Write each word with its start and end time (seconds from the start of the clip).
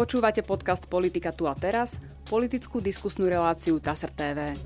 Počúvate 0.00 0.40
podcast 0.40 0.88
Politika 0.88 1.28
tu 1.28 1.44
a 1.44 1.52
teraz, 1.52 2.00
politickú 2.24 2.80
diskusnú 2.80 3.28
reláciu 3.28 3.76
TASR 3.76 4.08
TV. 4.08 4.56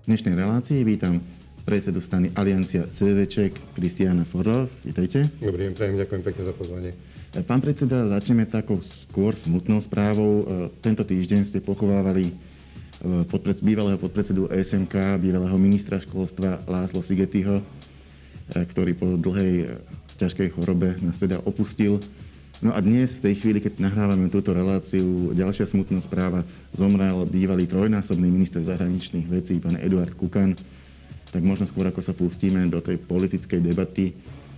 V 0.00 0.04
dnešnej 0.08 0.32
relácii 0.32 0.80
vítam 0.88 1.20
predsedu 1.68 2.00
strany 2.00 2.32
Aliancia 2.32 2.88
CVČek 2.88 3.76
Kristiana 3.76 4.24
Forov. 4.24 4.72
Vítajte. 4.88 5.28
Dobrý 5.44 5.68
deň, 5.68 5.72
prajem, 5.76 6.00
ďakujem 6.00 6.22
pekne 6.24 6.42
za 6.48 6.56
pozvanie. 6.56 6.96
Pán 7.44 7.60
predseda, 7.60 8.08
začneme 8.08 8.48
takou 8.48 8.80
skôr 8.80 9.36
smutnou 9.36 9.84
správou. 9.84 10.48
Tento 10.80 11.04
týždeň 11.04 11.44
ste 11.44 11.60
pochovávali 11.60 12.32
podpred, 13.28 13.60
bývalého 13.60 14.00
podpredsedu 14.00 14.48
SMK, 14.48 15.20
bývalého 15.20 15.60
ministra 15.60 16.00
školstva 16.00 16.64
Láslo 16.64 17.04
Sigetiho, 17.04 17.60
ktorý 18.48 18.96
po 18.96 19.12
dlhej 19.20 19.76
ťažkej 20.16 20.56
chorobe 20.56 20.96
nás 21.04 21.20
teda 21.20 21.36
opustil. 21.44 22.00
No 22.58 22.74
a 22.74 22.82
dnes, 22.82 23.14
v 23.14 23.30
tej 23.30 23.34
chvíli, 23.38 23.62
keď 23.62 23.78
nahrávame 23.78 24.26
túto 24.26 24.50
reláciu, 24.50 25.30
ďalšia 25.30 25.70
smutná 25.70 26.02
správa, 26.02 26.42
zomrel 26.74 27.22
bývalý 27.22 27.70
trojnásobný 27.70 28.26
minister 28.26 28.58
zahraničných 28.66 29.30
vecí, 29.30 29.62
pán 29.62 29.78
Eduard 29.78 30.10
Kukan. 30.18 30.58
Tak 31.30 31.38
možno 31.38 31.70
skôr, 31.70 31.86
ako 31.86 32.02
sa 32.02 32.10
pustíme 32.10 32.66
do 32.66 32.82
tej 32.82 32.98
politickej 32.98 33.62
debaty, 33.62 34.10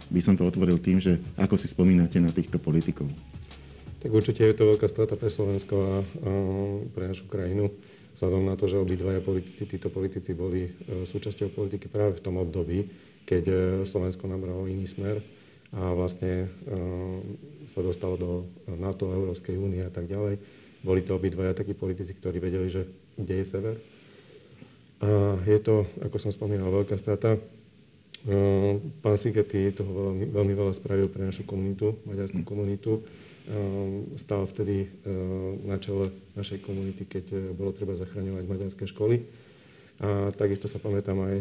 by 0.08 0.20
som 0.24 0.32
to 0.32 0.48
otvoril 0.48 0.80
tým, 0.80 0.96
že 0.96 1.20
ako 1.36 1.60
si 1.60 1.68
spomínate 1.68 2.16
na 2.24 2.32
týchto 2.32 2.56
politikov. 2.56 3.04
Tak 4.00 4.08
určite 4.08 4.48
je 4.48 4.56
to 4.56 4.72
veľká 4.72 4.88
strata 4.88 5.12
pre 5.20 5.28
Slovensko 5.28 5.76
a, 5.76 5.94
a 6.00 6.30
pre 6.96 7.04
našu 7.04 7.28
krajinu. 7.28 7.68
Vzhľadom 8.16 8.48
na 8.48 8.56
to, 8.56 8.64
že 8.64 8.80
obidvaja 8.80 9.20
politici, 9.20 9.68
títo 9.68 9.92
politici 9.92 10.32
boli 10.32 10.72
e, 10.72 11.04
súčasťou 11.04 11.52
politiky 11.52 11.92
práve 11.92 12.16
v 12.16 12.24
tom 12.24 12.40
období, 12.40 12.88
keď 13.28 13.44
e, 13.44 13.54
Slovensko 13.84 14.24
nabralo 14.24 14.64
iný 14.64 14.88
smer 14.88 15.20
a 15.70 15.94
vlastne 15.94 16.50
uh, 16.50 17.22
sa 17.70 17.78
dostalo 17.78 18.18
do 18.18 18.30
NATO, 18.74 19.06
Európskej 19.06 19.54
únie 19.54 19.86
a 19.86 19.92
tak 19.92 20.10
ďalej. 20.10 20.42
Boli 20.82 21.00
to 21.06 21.14
obidvaja 21.14 21.54
takí 21.54 21.78
politici, 21.78 22.10
ktorí 22.10 22.42
vedeli, 22.42 22.66
že 22.66 22.90
kde 23.14 23.34
je 23.38 23.46
sever. 23.46 23.76
A 25.00 25.38
je 25.46 25.58
to, 25.62 25.86
ako 26.02 26.16
som 26.18 26.34
spomínal, 26.34 26.74
veľká 26.74 26.98
strata. 26.98 27.38
Uh, 28.26 28.82
pán 28.98 29.14
Sigeti 29.14 29.70
toho 29.70 30.10
veľmi, 30.10 30.26
veľmi 30.34 30.54
veľa 30.58 30.74
spravil 30.74 31.06
pre 31.06 31.22
našu 31.22 31.46
komunitu, 31.46 32.02
maďarskú 32.02 32.42
komunitu. 32.42 33.06
Uh, 33.46 34.10
stál 34.18 34.50
vtedy 34.50 34.90
na 35.64 35.78
čele 35.78 36.10
našej 36.34 36.66
komunity, 36.66 37.06
keď 37.06 37.54
bolo 37.54 37.70
treba 37.70 37.94
zachraňovať 37.94 38.44
maďarské 38.46 38.84
školy. 38.90 39.22
A 40.00 40.32
takisto 40.32 40.64
sa 40.64 40.80
pamätám 40.80 41.20
aj 41.20 41.36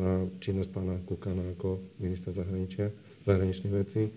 na 0.00 0.12
činnosť 0.40 0.70
pána 0.72 0.96
Kukana 1.04 1.44
ako 1.52 1.76
ministra 2.00 2.32
zahraničia 2.32 2.88
zahraničných 3.26 3.74
vecí. 3.74 4.10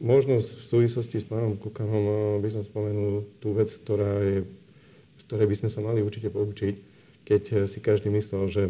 Možno 0.00 0.40
v 0.40 0.64
súvislosti 0.64 1.20
s 1.20 1.28
pánom 1.28 1.60
Kukanom 1.60 2.40
by 2.40 2.48
som 2.48 2.64
spomenul 2.64 3.28
tú 3.38 3.52
vec, 3.52 3.68
ktorá 3.68 4.24
je, 4.24 4.48
z 5.20 5.22
ktorej 5.28 5.46
by 5.46 5.56
sme 5.60 5.70
sa 5.70 5.80
mali 5.84 6.00
určite 6.00 6.32
poučiť, 6.32 6.74
keď 7.28 7.42
si 7.68 7.78
každý 7.84 8.08
myslel, 8.08 8.48
že 8.48 8.62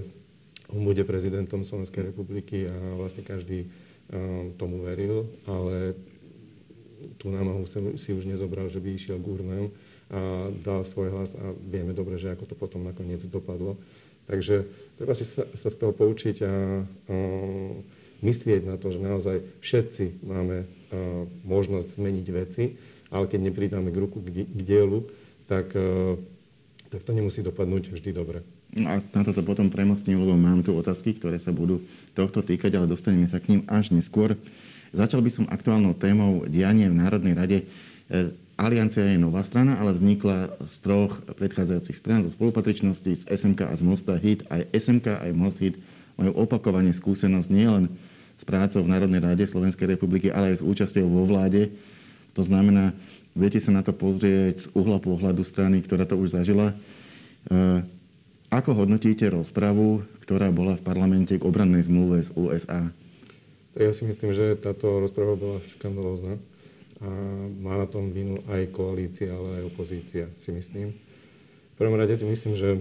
on 0.70 0.82
bude 0.82 1.02
prezidentom 1.06 1.62
Slovenskej 1.62 2.10
republiky 2.10 2.66
a 2.66 2.74
vlastne 2.98 3.22
každý 3.22 3.70
tomu 4.58 4.82
veril, 4.82 5.30
ale 5.46 5.94
tú 7.22 7.30
námahu 7.30 7.62
si 7.94 8.10
už 8.10 8.26
nezobral, 8.26 8.66
že 8.66 8.82
by 8.82 8.90
išiel 8.90 9.22
k 9.22 9.30
urnám 9.30 9.66
a 10.10 10.50
dal 10.50 10.82
svoj 10.82 11.14
hlas 11.14 11.38
a 11.38 11.54
vieme 11.54 11.94
dobre, 11.94 12.18
že 12.18 12.34
ako 12.34 12.50
to 12.50 12.54
potom 12.58 12.82
nakoniec 12.82 13.22
dopadlo. 13.30 13.78
Takže 14.26 14.66
treba 14.98 15.14
si 15.14 15.22
sa, 15.22 15.46
sa 15.54 15.70
z 15.70 15.76
toho 15.78 15.94
poučiť 15.94 16.36
a, 16.42 16.46
a 16.50 16.54
myslieť 18.20 18.62
na 18.68 18.76
to, 18.76 18.92
že 18.92 19.00
naozaj 19.00 19.36
všetci 19.60 20.24
máme 20.24 20.64
uh, 20.64 20.66
možnosť 21.44 21.96
zmeniť 21.96 22.26
veci, 22.32 22.76
ale 23.10 23.26
keď 23.26 23.40
nepridáme 23.50 23.90
k 23.90 24.00
ruku 24.00 24.22
k, 24.22 24.46
dielu, 24.46 25.04
tak, 25.50 25.72
uh, 25.74 26.16
tak 26.92 27.00
to 27.02 27.10
nemusí 27.12 27.42
dopadnúť 27.42 27.92
vždy 27.92 28.10
dobre. 28.14 28.40
No 28.70 28.86
a 28.86 29.02
na 29.02 29.22
toto 29.26 29.42
potom 29.42 29.66
premostím, 29.66 30.22
lebo 30.22 30.38
mám 30.38 30.62
tu 30.62 30.70
otázky, 30.78 31.18
ktoré 31.18 31.42
sa 31.42 31.50
budú 31.50 31.82
tohto 32.14 32.38
týkať, 32.38 32.78
ale 32.78 32.86
dostaneme 32.86 33.26
sa 33.26 33.42
k 33.42 33.58
ním 33.58 33.62
až 33.66 33.90
neskôr. 33.90 34.38
Začal 34.94 35.26
by 35.26 35.30
som 35.30 35.50
aktuálnou 35.50 35.98
témou 35.98 36.46
dianie 36.46 36.86
v 36.86 36.98
Národnej 36.98 37.34
rade. 37.34 37.58
E, 37.58 38.30
Aliancia 38.54 39.02
je 39.10 39.18
nová 39.18 39.42
strana, 39.42 39.74
ale 39.74 39.98
vznikla 39.98 40.54
z 40.70 40.74
troch 40.86 41.18
predchádzajúcich 41.34 41.98
strán, 41.98 42.22
zo 42.26 42.30
spolupatričnosti, 42.30 43.10
z 43.10 43.24
SMK 43.26 43.70
a 43.70 43.74
z 43.74 43.82
Mosta 43.82 44.14
HIT. 44.14 44.46
Aj 44.46 44.62
SMK, 44.70 45.18
aj 45.18 45.30
Most 45.34 45.58
HIT 45.58 45.74
majú 46.14 46.36
opakovane 46.38 46.94
skúsenosť 46.94 47.48
nielen 47.50 47.90
s 48.40 48.42
prácou 48.48 48.80
v 48.80 48.88
Národnej 48.88 49.20
rade 49.20 49.44
Slovenskej 49.44 49.84
republiky, 49.84 50.32
ale 50.32 50.56
aj 50.56 50.64
s 50.64 50.66
účasťou 50.66 51.04
vo 51.04 51.28
vláde. 51.28 51.68
To 52.32 52.40
znamená, 52.40 52.96
viete 53.36 53.60
sa 53.60 53.68
na 53.68 53.84
to 53.84 53.92
pozrieť 53.92 54.64
z 54.64 54.66
uhla 54.72 54.96
pohľadu 54.96 55.44
strany, 55.44 55.84
ktorá 55.84 56.08
to 56.08 56.16
už 56.16 56.40
zažila. 56.40 56.72
E, 56.72 57.84
ako 58.48 58.80
hodnotíte 58.80 59.28
rozpravu, 59.28 60.08
ktorá 60.24 60.48
bola 60.48 60.80
v 60.80 60.86
parlamente 60.88 61.36
k 61.36 61.44
obrannej 61.44 61.84
zmluve 61.84 62.24
z 62.24 62.32
USA? 62.32 62.88
Ja 63.76 63.92
si 63.92 64.08
myslím, 64.08 64.32
že 64.32 64.56
táto 64.56 65.04
rozprava 65.04 65.36
bola 65.36 65.60
škandalózna 65.76 66.40
a 67.04 67.08
má 67.60 67.76
na 67.76 67.84
tom 67.84 68.08
vinu 68.08 68.40
aj 68.48 68.72
koalícia, 68.72 69.36
ale 69.36 69.60
aj 69.60 69.68
opozícia, 69.68 70.24
si 70.40 70.48
myslím. 70.48 70.96
V 70.96 71.76
prvom 71.76 71.96
rade 72.00 72.16
si 72.16 72.24
myslím, 72.24 72.56
že 72.56 72.80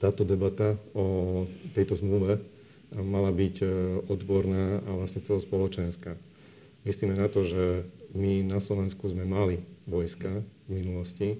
táto 0.00 0.24
debata 0.24 0.80
o 0.96 1.44
tejto 1.76 2.00
zmluve 2.00 2.40
mala 2.94 3.30
byť 3.30 3.56
e, 3.62 3.66
odborná 4.10 4.82
a 4.82 4.90
vlastne 4.98 5.22
celospoločenská. 5.22 6.18
Myslíme 6.82 7.14
na 7.14 7.28
to, 7.28 7.44
že 7.44 7.84
my 8.16 8.42
na 8.48 8.58
Slovensku 8.58 9.06
sme 9.06 9.28
mali 9.28 9.62
vojska 9.84 10.42
v 10.66 10.70
minulosti, 10.70 11.38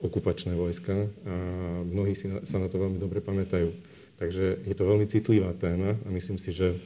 okupačné 0.00 0.52
vojska 0.54 1.08
a 1.24 1.34
mnohí 1.84 2.12
si 2.12 2.28
na, 2.28 2.44
sa 2.44 2.60
na 2.60 2.68
to 2.68 2.76
veľmi 2.80 3.00
dobre 3.00 3.24
pamätajú. 3.24 3.72
Takže 4.16 4.64
je 4.64 4.74
to 4.76 4.88
veľmi 4.88 5.04
citlivá 5.08 5.52
téma 5.56 5.96
a 5.96 6.08
myslím 6.12 6.40
si, 6.40 6.52
že 6.52 6.76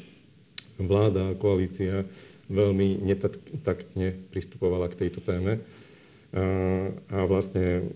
vláda 0.78 1.31
a 1.31 1.38
koalícia 1.38 2.06
veľmi 2.50 2.98
netaktne 3.06 4.19
pristupovala 4.34 4.91
k 4.91 5.06
tejto 5.06 5.22
téme. 5.22 5.62
A, 6.34 6.42
a 7.10 7.19
vlastne 7.27 7.94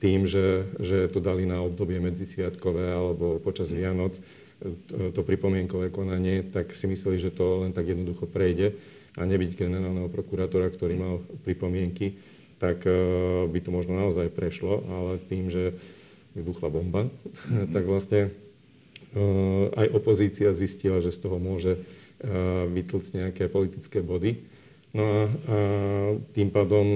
tým, 0.00 0.28
že, 0.28 0.68
že 0.80 1.08
to 1.08 1.20
dali 1.20 1.48
na 1.48 1.64
obdobie 1.64 1.96
medzisviatkové 2.00 2.92
alebo 2.92 3.40
počas 3.40 3.72
Vianoc, 3.72 4.20
to 5.12 5.20
pripomienkové 5.20 5.92
konanie, 5.92 6.40
tak 6.40 6.72
si 6.72 6.88
mysleli, 6.88 7.20
že 7.20 7.34
to 7.34 7.68
len 7.68 7.76
tak 7.76 7.84
jednoducho 7.84 8.24
prejde 8.24 8.72
a 9.14 9.22
nebyť 9.22 9.54
generálneho 9.54 10.10
prokurátora, 10.10 10.72
ktorý 10.72 10.94
mal 10.98 11.14
pripomienky, 11.46 12.18
tak 12.58 12.82
e, 12.88 12.90
by 13.46 13.58
to 13.60 13.70
možno 13.70 13.94
naozaj 13.94 14.32
prešlo, 14.32 14.82
ale 14.88 15.12
tým, 15.28 15.52
že 15.52 15.76
vybuchla 16.34 16.68
bomba, 16.72 17.06
mm-hmm. 17.06 17.70
tak 17.70 17.84
vlastne 17.86 18.20
e, 18.26 18.30
aj 19.70 19.86
opozícia 19.94 20.50
zistila, 20.56 20.98
že 20.98 21.14
z 21.14 21.22
toho 21.22 21.36
môže 21.38 21.78
e, 21.78 21.80
vytlcť 22.72 23.10
nejaké 23.22 23.44
politické 23.52 24.02
body. 24.02 24.40
No 24.94 25.02
a, 25.02 25.10
a 25.10 25.18
tým 26.32 26.54
pádom 26.54 26.86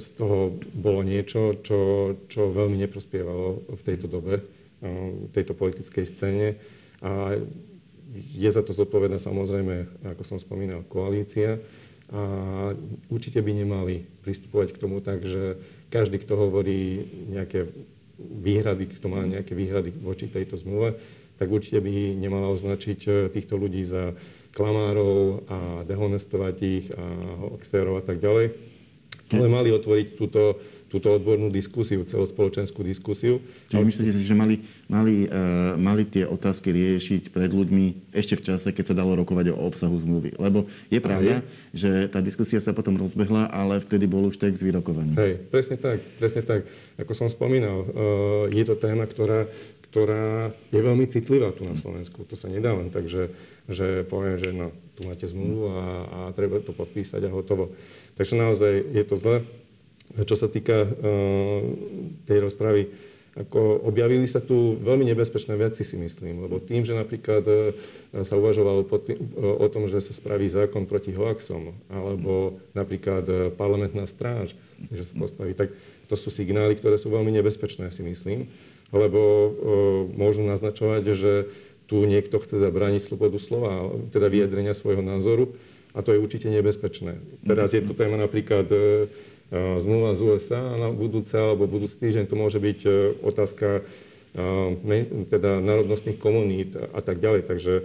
z 0.00 0.08
toho 0.16 0.56
bolo 0.72 1.04
niečo, 1.04 1.60
čo, 1.60 2.16
čo 2.32 2.48
veľmi 2.48 2.80
neprospievalo 2.80 3.76
v 3.76 3.82
tejto 3.84 4.08
dobe 4.08 4.40
tejto 5.36 5.52
politickej 5.52 6.04
scéne. 6.08 6.56
A 7.00 7.36
je 8.14 8.50
za 8.50 8.62
to 8.64 8.74
zodpovedná 8.74 9.22
samozrejme, 9.22 9.86
ako 10.16 10.22
som 10.26 10.38
spomínal, 10.40 10.82
koalícia. 10.88 11.62
A 12.10 12.22
určite 13.06 13.38
by 13.38 13.54
nemali 13.54 14.02
pristupovať 14.26 14.74
k 14.74 14.80
tomu 14.82 14.98
tak, 14.98 15.22
že 15.22 15.62
každý, 15.94 16.18
kto 16.18 16.34
hovorí 16.34 17.06
nejaké 17.30 17.70
výhrady, 18.18 18.90
kto 18.98 19.06
má 19.08 19.22
nejaké 19.22 19.54
výhrady 19.54 19.94
voči 20.02 20.26
tejto 20.26 20.58
zmluve, 20.58 20.98
tak 21.40 21.48
určite 21.48 21.80
by 21.80 22.18
nemala 22.20 22.52
označiť 22.52 23.00
e, 23.08 23.10
týchto 23.32 23.56
ľudí 23.56 23.80
za 23.80 24.12
klamárov 24.52 25.46
a 25.48 25.58
dehonestovať 25.88 26.56
ich 26.60 26.86
a 26.92 27.00
hoaxérov 27.48 27.96
a 27.96 28.04
tak 28.04 28.20
ďalej. 28.20 28.52
Ale 29.32 29.46
mali 29.48 29.72
otvoriť 29.72 30.20
túto 30.20 30.60
túto 30.90 31.14
odbornú 31.14 31.54
diskusiu, 31.54 32.02
celospoločenskú 32.02 32.82
diskusiu. 32.82 33.38
Čiže 33.70 33.86
myslíte 33.86 34.10
si, 34.10 34.26
že 34.26 34.34
mali, 34.34 34.66
mali, 34.90 35.30
uh, 35.30 35.78
mali 35.78 36.02
tie 36.02 36.26
otázky 36.26 36.74
riešiť 36.74 37.30
pred 37.30 37.46
ľuďmi 37.46 38.10
ešte 38.10 38.34
v 38.34 38.42
čase, 38.50 38.74
keď 38.74 38.90
sa 38.90 38.98
dalo 38.98 39.14
rokovať 39.22 39.54
o 39.54 39.62
obsahu 39.62 39.94
zmluvy? 40.02 40.34
Lebo 40.34 40.66
je 40.90 40.98
pravda, 40.98 41.46
je. 41.70 41.78
že 41.78 41.90
tá 42.10 42.18
diskusia 42.18 42.58
sa 42.58 42.74
potom 42.74 42.98
rozbehla, 42.98 43.46
ale 43.54 43.78
vtedy 43.78 44.10
bol 44.10 44.26
už 44.26 44.42
text 44.42 44.66
vyrokovaný. 44.66 45.14
Hej, 45.14 45.32
presne 45.46 45.78
tak, 45.78 46.02
presne 46.18 46.42
tak. 46.42 46.66
Ako 46.98 47.14
som 47.14 47.30
spomínal, 47.30 47.86
uh, 47.86 47.86
je 48.50 48.64
to 48.66 48.74
téma, 48.74 49.06
ktorá, 49.06 49.46
ktorá 49.94 50.50
je 50.74 50.80
veľmi 50.82 51.06
citlivá 51.06 51.54
tu 51.54 51.62
na 51.62 51.78
Slovensku. 51.78 52.26
To 52.26 52.34
sa 52.34 52.50
nedá 52.50 52.74
len 52.74 52.90
tak, 52.90 53.06
že, 53.06 53.30
že 53.70 54.02
poviem, 54.10 54.42
že 54.42 54.50
no, 54.50 54.74
tu 54.98 55.06
máte 55.06 55.30
zmluvu 55.30 55.70
a, 55.70 55.86
a 56.10 56.18
treba 56.34 56.58
to 56.58 56.74
podpísať 56.74 57.22
a 57.26 57.30
hotovo. 57.30 57.70
Takže 58.18 58.34
naozaj 58.34 58.72
je 58.90 59.04
to 59.06 59.14
zle. 59.14 59.46
Čo 60.10 60.34
sa 60.34 60.48
týka 60.50 60.86
uh, 60.86 60.90
tej 62.26 62.38
rozpravy 62.42 62.82
ako 63.38 63.86
objavili 63.86 64.26
sa 64.26 64.42
tu 64.42 64.74
veľmi 64.82 65.06
nebezpečné 65.14 65.54
veci, 65.54 65.86
si 65.86 65.94
myslím, 65.94 66.50
lebo 66.50 66.58
tým, 66.58 66.82
že 66.82 66.98
napríklad 66.98 67.46
e, 67.46 67.54
sa 68.26 68.34
uvažovalo 68.34 68.82
o 69.38 69.66
tom, 69.70 69.86
že 69.86 70.02
sa 70.02 70.10
spraví 70.10 70.50
zákon 70.50 70.90
proti 70.90 71.14
hoaxom, 71.14 71.70
alebo 71.86 72.58
napríklad 72.74 73.24
e, 73.30 73.34
parlamentná 73.54 74.02
stráž, 74.10 74.58
že 74.90 75.06
sa 75.06 75.14
postaví, 75.14 75.54
tak 75.54 75.70
to 76.10 76.18
sú 76.18 76.26
signály, 76.34 76.74
ktoré 76.74 76.98
sú 76.98 77.14
veľmi 77.14 77.30
nebezpečné, 77.38 77.94
si 77.94 78.02
myslím, 78.02 78.50
lebo 78.90 79.20
e, 79.22 79.48
môžu 80.18 80.42
naznačovať, 80.42 81.02
že 81.14 81.32
tu 81.86 82.02
niekto 82.02 82.34
chce 82.42 82.58
zabrániť 82.58 83.02
slobodu 83.02 83.38
slova, 83.38 83.94
teda 84.10 84.26
vyjadrenia 84.26 84.74
svojho 84.74 85.06
názoru 85.06 85.54
a 85.94 86.02
to 86.02 86.14
je 86.14 86.22
určite 86.22 86.50
nebezpečné. 86.50 87.18
Teraz 87.46 87.74
je 87.74 87.82
to 87.82 87.94
téma 87.94 88.14
napríklad 88.14 88.66
zmluva 89.50 90.14
z 90.14 90.20
USA 90.22 90.62
a 90.62 90.78
na 90.78 90.88
budúce 90.94 91.34
alebo 91.34 91.66
budúci 91.66 91.98
týždeň 91.98 92.30
to 92.30 92.38
môže 92.38 92.62
byť 92.62 92.78
e, 92.86 92.90
otázka 93.26 93.82
teda 95.26 95.58
národnostných 95.58 96.22
komunít 96.22 96.78
a 96.78 97.02
tak 97.02 97.18
ďalej. 97.18 97.50
Takže 97.50 97.82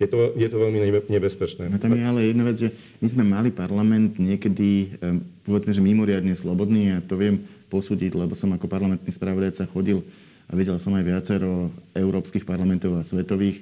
je 0.00 0.08
to, 0.08 0.32
je 0.32 0.48
to 0.48 0.56
veľmi 0.56 0.80
nebezpečné. 1.12 1.68
No 1.68 1.76
tam 1.76 1.92
je 1.92 2.08
ale 2.08 2.32
jedna 2.32 2.48
vec, 2.48 2.56
že 2.56 2.72
my 3.04 3.08
sme 3.12 3.24
mali 3.28 3.52
parlament 3.52 4.16
niekedy, 4.16 4.96
povedzme, 5.44 5.76
že 5.76 5.84
mimoriadne 5.84 6.32
slobodný 6.32 6.96
a 6.96 7.04
to 7.04 7.20
viem 7.20 7.44
posúdiť, 7.68 8.16
lebo 8.16 8.32
som 8.32 8.56
ako 8.56 8.64
parlamentný 8.64 9.12
spravodajca 9.12 9.68
chodil 9.68 10.00
a 10.48 10.56
videl 10.56 10.80
som 10.80 10.96
aj 10.96 11.04
viacero 11.04 11.68
európskych 11.92 12.48
parlamentov 12.48 12.96
a 12.96 13.04
svetových. 13.06 13.60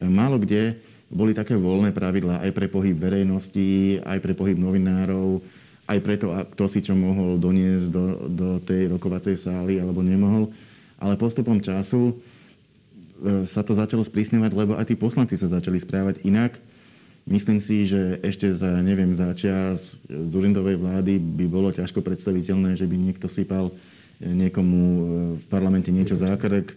Málo 0.00 0.40
kde 0.40 0.80
boli 1.10 1.34
také 1.34 1.58
voľné 1.58 1.90
pravidlá 1.90 2.40
aj 2.46 2.50
pre 2.54 2.66
pohyb 2.70 2.96
verejnosti, 2.96 4.00
aj 4.00 4.18
pre 4.22 4.32
pohyb 4.32 4.56
novinárov, 4.56 5.42
aj 5.90 5.98
preto, 6.06 6.30
kto 6.54 6.64
si 6.70 6.80
čo 6.86 6.94
mohol 6.94 7.34
doniesť 7.34 7.86
do, 7.90 8.04
do 8.30 8.48
tej 8.62 8.94
rokovacej 8.94 9.34
sály 9.34 9.82
alebo 9.82 10.06
nemohol. 10.06 10.54
Ale 11.02 11.18
postupom 11.18 11.58
času 11.58 12.14
e, 12.14 13.44
sa 13.50 13.66
to 13.66 13.74
začalo 13.74 14.06
sprísňovať, 14.06 14.50
lebo 14.54 14.78
aj 14.78 14.86
tí 14.86 14.94
poslanci 14.94 15.34
sa 15.34 15.50
začali 15.50 15.82
správať 15.82 16.22
inak. 16.22 16.62
Myslím 17.26 17.58
si, 17.58 17.90
že 17.90 18.22
ešte 18.22 18.54
za, 18.54 18.80
neviem, 18.80 19.12
za 19.18 19.34
čas 19.34 19.98
Zurindovej 20.06 20.78
vlády 20.78 21.18
by 21.18 21.46
bolo 21.50 21.68
ťažko 21.74 22.00
predstaviteľné, 22.00 22.78
že 22.78 22.86
by 22.86 22.96
niekto 22.96 23.26
sypal 23.26 23.74
e, 23.74 23.74
niekomu 24.30 24.78
e, 24.78 25.02
v 25.42 25.44
parlamente 25.50 25.90
niečo 25.90 26.14
zákrk, 26.14 26.70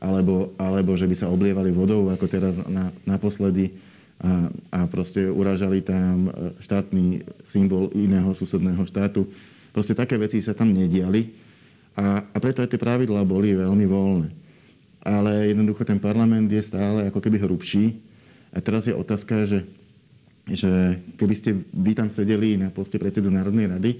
alebo, 0.00 0.52
alebo 0.60 0.96
že 1.00 1.08
by 1.08 1.16
sa 1.16 1.32
oblievali 1.32 1.72
vodou, 1.72 2.12
ako 2.12 2.26
teraz 2.28 2.60
na, 2.68 2.92
naposledy 3.08 3.72
a, 4.20 4.52
a 4.68 4.78
proste 4.84 5.24
uražali 5.24 5.80
tam 5.80 6.28
e, 6.28 6.30
štátny 6.60 7.24
symbol 7.48 7.88
iného 7.96 8.28
susedného 8.36 8.84
štátu. 8.84 9.24
Proste 9.72 9.96
také 9.96 10.20
veci 10.20 10.44
sa 10.44 10.52
tam 10.52 10.76
nediali 10.76 11.32
a, 11.96 12.20
a 12.28 12.36
preto 12.36 12.60
aj 12.60 12.70
tie 12.70 12.80
pravidlá 12.80 13.24
boli 13.24 13.56
veľmi 13.56 13.86
voľné. 13.88 14.28
Ale 15.00 15.48
jednoducho 15.48 15.88
ten 15.88 15.96
parlament 15.96 16.52
je 16.52 16.60
stále 16.60 17.08
ako 17.08 17.24
keby 17.24 17.40
hrubší. 17.40 17.96
A 18.52 18.60
teraz 18.60 18.84
je 18.84 18.92
otázka, 18.92 19.48
že, 19.48 19.64
že 20.44 21.00
keby 21.16 21.34
ste 21.34 21.50
vy 21.72 21.96
tam 21.96 22.12
sedeli 22.12 22.60
na 22.60 22.68
poste 22.68 23.00
predsedu 23.00 23.32
Národnej 23.32 23.72
rady 23.72 23.90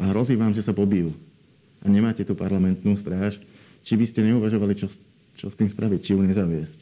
a 0.00 0.08
hrozí 0.14 0.38
vám, 0.38 0.56
že 0.56 0.64
sa 0.64 0.72
pobijú 0.72 1.12
a 1.82 1.86
nemáte 1.86 2.26
tú 2.26 2.34
parlamentnú 2.34 2.96
stráž, 2.98 3.38
či 3.86 3.94
by 3.94 4.06
ste 4.06 4.26
neuvažovali, 4.26 4.74
čo, 4.74 4.90
čo 5.38 5.46
s 5.50 5.58
tým 5.58 5.70
spraviť, 5.70 6.00
či 6.02 6.10
ju 6.14 6.20
nezaviesť? 6.22 6.78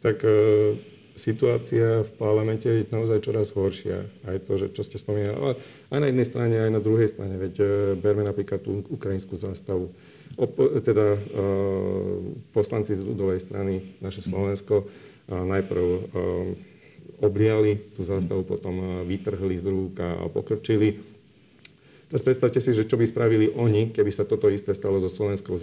Tak 0.00 0.16
e, 0.24 0.32
situácia 1.20 2.00
v 2.00 2.10
parlamente 2.16 2.64
je 2.64 2.88
naozaj 2.88 3.20
čoraz 3.20 3.52
horšia. 3.52 4.08
Aj 4.24 4.40
to, 4.40 4.56
že 4.56 4.72
čo 4.72 4.80
ste 4.80 4.96
spomínali. 4.96 5.36
Ale 5.36 5.52
aj 5.92 6.00
na 6.00 6.08
jednej 6.08 6.26
strane, 6.26 6.54
aj 6.56 6.72
na 6.72 6.80
druhej 6.80 7.12
strane. 7.12 7.36
Veď 7.36 7.54
e, 7.60 7.64
berme 8.00 8.24
napríklad 8.24 8.64
tú 8.64 8.80
ukrajinskú 8.88 9.36
zástavu. 9.36 9.92
Opo- 10.40 10.78
teda 10.80 11.18
uh, 11.18 12.22
poslanci 12.54 12.94
z 12.94 13.02
ľudovej 13.02 13.42
strany, 13.42 13.98
naše 13.98 14.22
Slovensko, 14.22 14.86
uh, 14.86 15.42
najprv 15.42 15.84
uh, 15.84 16.00
obliali 17.20 17.76
tú 17.98 18.06
zástavu, 18.06 18.46
potom 18.46 19.04
vytrhli 19.04 19.58
z 19.58 19.66
rúk 19.68 20.00
a 20.00 20.30
pokrčili. 20.30 21.02
Teraz 22.08 22.22
predstavte 22.24 22.58
si, 22.62 22.72
že 22.72 22.88
čo 22.88 22.98
by 22.98 23.06
spravili 23.06 23.52
oni, 23.54 23.92
keby 23.94 24.10
sa 24.10 24.26
toto 24.26 24.50
isté 24.50 24.74
stalo 24.74 24.98
so 24.98 25.06
slovenskou 25.06 25.54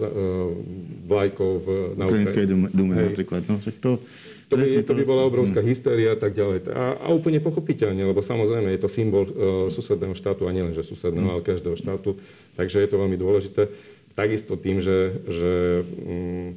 vlajkou 1.10 1.52
v, 1.60 1.68
na 2.00 2.08
Ukrajinskej 2.08 2.46
dume 2.72 2.94
napríklad. 2.96 3.44
No, 3.52 3.60
to, 3.84 4.00
to 4.48 4.56
by, 4.56 4.66
to 4.84 4.94
by 4.96 5.04
bola 5.04 5.28
obrovská 5.28 5.60
hmm. 5.60 5.70
hysteria 5.70 6.16
a 6.16 6.20
tak 6.20 6.32
ďalej. 6.32 6.72
A, 6.72 6.96
a 7.04 7.08
úplne 7.12 7.44
pochopiteľne, 7.44 8.00
lebo 8.00 8.24
samozrejme 8.24 8.72
je 8.72 8.80
to 8.80 8.88
symbol 8.88 9.28
uh, 9.28 9.32
susedného 9.68 10.16
štátu 10.16 10.48
a 10.48 10.56
nielen, 10.56 10.72
že 10.72 10.88
susedného, 10.88 11.28
hmm. 11.28 11.36
ale 11.40 11.48
každého 11.48 11.76
štátu. 11.76 12.16
Takže 12.56 12.80
je 12.80 12.90
to 12.90 12.96
veľmi 12.96 13.20
dôležité. 13.20 13.68
Takisto 14.16 14.56
tým, 14.56 14.80
že, 14.80 15.20
že 15.28 15.84
um, 15.84 16.56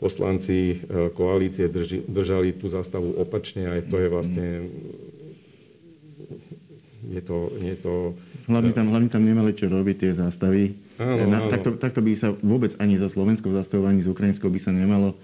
poslanci 0.00 0.80
uh, 0.88 1.12
koalície 1.12 1.68
drži, 1.68 2.00
držali 2.08 2.56
tú 2.56 2.72
zástavu 2.72 3.12
opačne, 3.20 3.68
aj 3.68 3.80
to 3.92 3.96
je 4.00 4.08
vlastne... 4.08 4.46
Je 7.02 7.20
to, 7.20 7.50
je 7.60 7.76
to 7.82 8.14
Hlavne 8.46 8.72
tam, 8.74 8.90
hlavne 8.90 9.10
tam 9.10 9.22
nemali 9.22 9.54
čo 9.54 9.70
robiť 9.70 9.96
tie 10.00 10.12
zástavy. 10.18 10.74
Áno, 10.98 11.30
Na, 11.30 11.46
áno. 11.46 11.50
Takto, 11.50 11.78
takto 11.78 12.00
by 12.02 12.12
sa 12.18 12.34
vôbec 12.42 12.74
ani 12.82 12.98
so 12.98 13.06
slovenskou 13.06 13.54
zástavou, 13.54 13.86
ani 13.86 14.02
s 14.02 14.08
ukrajinskou 14.10 14.50
by 14.50 14.58
sa 14.58 14.74
nemalo 14.74 15.14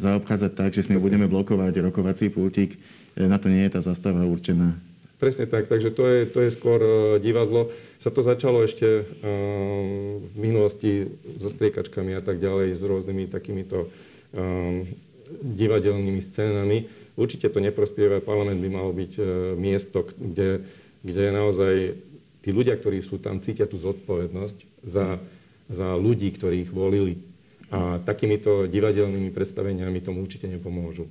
zaobchádzať 0.00 0.52
tak, 0.56 0.70
že 0.72 0.88
s 0.88 0.90
ňou 0.90 1.04
budeme 1.04 1.28
blokovať 1.28 1.84
rokovací 1.84 2.32
pultík. 2.32 2.80
E, 3.14 3.28
na 3.28 3.36
to 3.36 3.52
nie 3.52 3.62
je 3.68 3.76
tá 3.76 3.80
zastava 3.84 4.24
určená. 4.24 4.74
Presne 5.20 5.44
tak, 5.44 5.68
takže 5.68 5.92
to 5.92 6.08
je, 6.08 6.20
to 6.24 6.40
je 6.48 6.50
skôr 6.50 6.80
uh, 6.80 6.96
divadlo. 7.20 7.68
Sa 8.00 8.08
to 8.08 8.24
začalo 8.24 8.64
ešte 8.64 9.04
uh, 9.04 9.04
v 10.16 10.32
minulosti 10.32 11.12
so 11.36 11.52
striekačkami 11.52 12.16
a 12.16 12.24
tak 12.24 12.40
ďalej, 12.40 12.72
s 12.72 12.80
rôznymi 12.80 13.28
takýmito 13.28 13.92
um, 14.32 14.88
divadelnými 15.44 16.24
scénami. 16.24 16.88
Určite 17.20 17.52
to 17.52 17.60
neprospieva. 17.60 18.24
Parlament 18.24 18.64
by 18.64 18.68
malo 18.72 18.96
byť 18.96 19.12
uh, 19.20 19.24
miesto, 19.60 20.08
kde, 20.16 20.64
kde 21.04 21.24
naozaj 21.36 22.00
tí 22.40 22.48
ľudia, 22.56 22.80
ktorí 22.80 23.04
sú 23.04 23.20
tam, 23.20 23.44
cítia 23.44 23.68
tú 23.68 23.76
zodpovednosť 23.76 24.88
za, 24.88 25.20
za 25.68 26.00
ľudí, 26.00 26.32
ktorých 26.32 26.72
volili. 26.72 27.20
A 27.70 28.02
takýmito 28.02 28.66
divadelnými 28.66 29.30
predstaveniami 29.30 30.02
tomu 30.02 30.26
určite 30.26 30.50
nepomôžu. 30.50 31.06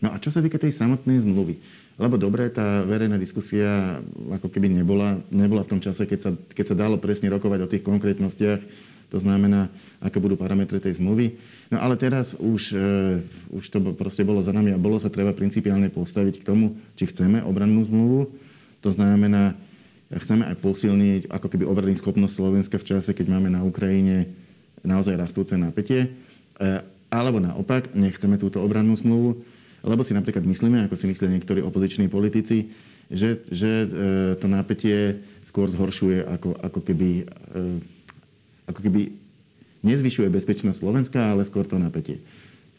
No 0.00 0.08
a 0.08 0.16
čo 0.16 0.32
sa 0.32 0.40
týka 0.40 0.56
tej 0.56 0.72
samotnej 0.72 1.20
zmluvy? 1.20 1.60
Lebo 2.00 2.16
dobre, 2.16 2.48
tá 2.48 2.80
verejná 2.80 3.20
diskusia 3.20 4.00
ako 4.32 4.48
keby 4.48 4.72
nebola, 4.72 5.20
nebola 5.28 5.66
v 5.66 5.76
tom 5.76 5.80
čase, 5.84 6.08
keď 6.08 6.20
sa, 6.22 6.30
keď 6.32 6.64
sa 6.64 6.76
dalo 6.78 6.96
presne 6.96 7.28
rokovať 7.28 7.60
o 7.60 7.70
tých 7.70 7.84
konkrétnostiach, 7.84 8.62
to 9.08 9.18
znamená, 9.20 9.72
aké 10.04 10.20
budú 10.20 10.36
parametre 10.36 10.80
tej 10.80 11.00
zmluvy. 11.00 11.40
No 11.72 11.80
ale 11.80 11.96
teraz 11.96 12.36
už, 12.36 12.76
e, 12.76 13.20
už 13.52 13.64
to 13.68 13.80
proste 13.96 14.20
bolo 14.24 14.44
za 14.44 14.52
nami 14.52 14.72
a 14.72 14.80
bolo 14.80 15.00
sa 15.00 15.08
treba 15.08 15.32
principiálne 15.32 15.88
postaviť 15.88 16.40
k 16.40 16.46
tomu, 16.46 16.76
či 16.96 17.08
chceme 17.08 17.40
obrannú 17.40 17.84
zmluvu. 17.88 18.32
To 18.84 18.90
znamená, 18.92 19.56
chceme 20.12 20.44
aj 20.44 20.56
posilniť 20.60 21.22
ako 21.32 21.46
keby 21.52 21.64
obrannú 21.68 21.96
schopnosť 21.96 22.36
Slovenska 22.36 22.76
v 22.80 22.88
čase, 22.96 23.10
keď 23.16 23.32
máme 23.32 23.48
na 23.52 23.64
Ukrajine 23.64 24.47
naozaj 24.86 25.18
rastúce 25.18 25.54
napätie. 25.56 26.12
E, 26.58 26.68
alebo 27.08 27.40
naopak, 27.40 27.96
nechceme 27.96 28.36
túto 28.36 28.60
obrannú 28.60 28.92
zmluvu, 28.96 29.40
lebo 29.80 30.02
si 30.04 30.12
napríklad 30.12 30.44
myslíme, 30.44 30.84
ako 30.84 30.98
si 30.98 31.08
myslia 31.08 31.32
niektorí 31.32 31.64
opoziční 31.64 32.12
politici, 32.12 32.68
že, 33.08 33.40
že 33.48 33.70
e, 33.84 33.86
to 34.36 34.46
napätie 34.50 35.24
skôr 35.48 35.72
zhoršuje, 35.72 36.28
ako, 36.28 36.52
ako, 36.60 36.80
keby, 36.84 37.24
e, 37.24 37.60
ako 38.68 38.80
keby 38.84 39.00
nezvyšuje 39.80 40.28
bezpečnosť 40.28 40.84
Slovenska, 40.84 41.32
ale 41.32 41.48
skôr 41.48 41.64
to 41.64 41.80
napätie. 41.80 42.20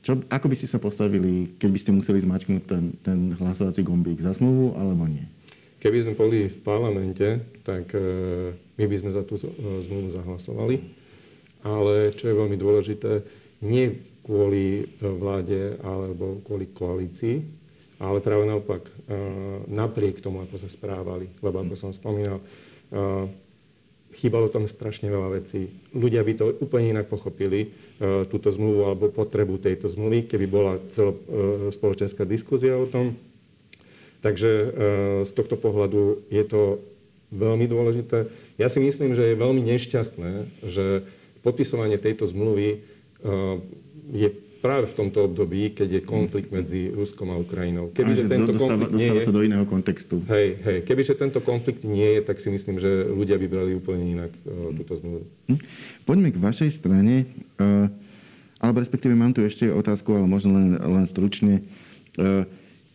Čo, 0.05 0.21
ako 0.29 0.47
by 0.47 0.55
ste 0.55 0.69
sa 0.69 0.79
postavili, 0.79 1.57
keď 1.59 1.69
by 1.73 1.79
ste 1.81 1.91
museli 1.91 2.19
zmačknúť 2.23 2.63
ten, 2.63 2.83
ten 3.03 3.19
hlasovací 3.35 3.83
gombík 3.83 4.21
za 4.21 4.37
zmluvu, 4.37 4.77
alebo 4.79 5.09
nie? 5.09 5.25
Keby 5.79 5.97
sme 6.03 6.13
boli 6.15 6.47
v 6.47 6.59
parlamente, 6.59 7.39
tak 7.63 7.95
my 8.75 8.83
by 8.83 8.95
sme 8.99 9.11
za 9.15 9.23
tú 9.23 9.39
zmluvu 9.79 10.11
zahlasovali 10.11 10.98
ale 11.63 12.15
čo 12.15 12.31
je 12.31 12.39
veľmi 12.39 12.55
dôležité, 12.55 13.23
nie 13.59 13.99
kvôli 14.23 14.85
e, 14.85 15.03
vláde 15.03 15.81
alebo 15.83 16.39
kvôli 16.45 16.69
koalícii, 16.69 17.41
ale 17.99 18.23
práve 18.23 18.47
naopak 18.47 18.85
e, 18.85 18.91
napriek 19.67 20.23
tomu, 20.23 20.45
ako 20.45 20.55
sa 20.55 20.69
správali. 20.71 21.27
Lebo 21.43 21.59
ako 21.59 21.75
som 21.75 21.91
spomínal, 21.91 22.39
e, 22.39 22.45
chýbalo 24.15 24.47
tam 24.53 24.69
strašne 24.69 25.09
veľa 25.09 25.41
vecí. 25.41 25.69
Ľudia 25.91 26.21
by 26.21 26.33
to 26.37 26.45
úplne 26.61 26.97
inak 26.97 27.07
pochopili, 27.07 27.69
túto 28.01 28.49
zmluvu 28.49 28.81
alebo 28.89 29.13
potrebu 29.13 29.61
tejto 29.61 29.85
zmluvy, 29.85 30.25
keby 30.25 30.49
bola 30.49 30.81
spoločenská 31.69 32.25
diskúzia 32.25 32.73
o 32.73 32.89
tom. 32.89 33.13
Takže 34.25 34.51
z 35.23 35.31
tohto 35.37 35.61
pohľadu 35.61 36.25
je 36.33 36.41
to 36.41 36.81
veľmi 37.29 37.69
dôležité. 37.69 38.33
Ja 38.57 38.65
si 38.65 38.81
myslím, 38.81 39.13
že 39.13 39.29
je 39.29 39.37
veľmi 39.37 39.61
nešťastné, 39.61 40.31
že 40.65 41.05
podpisovanie 41.41 41.97
tejto 41.99 42.27
zmluvy 42.27 42.67
eh, 42.75 43.55
je 44.09 44.29
práve 44.59 44.91
v 44.91 44.95
tomto 44.95 45.31
období, 45.31 45.71
keď 45.71 45.99
je 45.99 46.01
konflikt 46.03 46.51
medzi 46.51 46.91
Ruskom 46.91 47.31
a 47.31 47.39
Ukrajinou. 47.39 47.95
Kebyže 47.95 48.27
tento 48.27 48.51
dostáva, 48.51 48.75
konflikt 48.75 48.91
dostáva 48.91 49.15
nie 49.15 49.23
je, 49.23 49.27
sa 49.27 49.33
do 49.33 49.41
iného 49.43 49.65
kontextu. 49.65 50.15
Hej, 50.27 50.47
hej, 50.67 50.77
kebyže 50.83 51.15
tento 51.15 51.39
konflikt 51.39 51.87
nie 51.87 52.19
je, 52.19 52.21
tak 52.27 52.43
si 52.43 52.51
myslím, 52.51 52.75
že 52.75 53.07
ľudia 53.07 53.39
by 53.39 53.47
brali 53.47 53.71
úplne 53.79 54.19
inak 54.19 54.31
uh, 54.43 54.75
túto 54.75 54.99
zmluvu. 54.99 55.25
Hm. 55.47 55.59
Poďme 56.03 56.29
k 56.35 56.37
vašej 56.43 56.69
strane. 56.75 57.23
Uh, 57.55 57.87
alebo 58.59 58.83
respektíve 58.83 59.15
mám 59.15 59.31
tu 59.31 59.39
ešte 59.39 59.71
otázku, 59.71 60.11
ale 60.11 60.27
možno 60.27 60.51
len, 60.51 60.75
len 60.75 61.07
stručne. 61.07 61.63
Uh, 62.19 62.43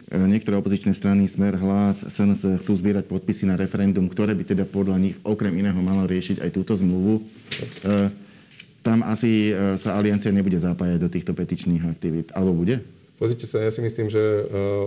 Niektoré 0.04 0.60
opozičné 0.60 0.92
strany, 0.92 1.24
Smer, 1.26 1.56
Hlas, 1.56 2.04
SNS 2.04 2.60
chcú 2.60 2.76
zbierať 2.76 3.08
podpisy 3.08 3.48
na 3.48 3.56
referendum, 3.56 4.04
ktoré 4.04 4.36
by 4.36 4.44
teda 4.44 4.68
podľa 4.68 5.00
nich 5.00 5.16
okrem 5.24 5.56
iného 5.56 5.80
malo 5.80 6.04
riešiť 6.04 6.44
aj 6.44 6.50
túto 6.52 6.76
zmluvu. 6.76 7.24
Tam 8.84 9.00
asi 9.00 9.56
sa 9.80 9.96
aliancia 9.96 10.28
nebude 10.28 10.60
zapájať 10.60 10.98
do 11.00 11.08
týchto 11.08 11.32
petičných 11.32 11.88
aktivít. 11.88 12.28
Alebo 12.36 12.52
bude? 12.52 12.84
Pozrite 13.16 13.48
sa, 13.48 13.64
ja 13.64 13.72
si 13.72 13.80
myslím, 13.80 14.12
že 14.12 14.20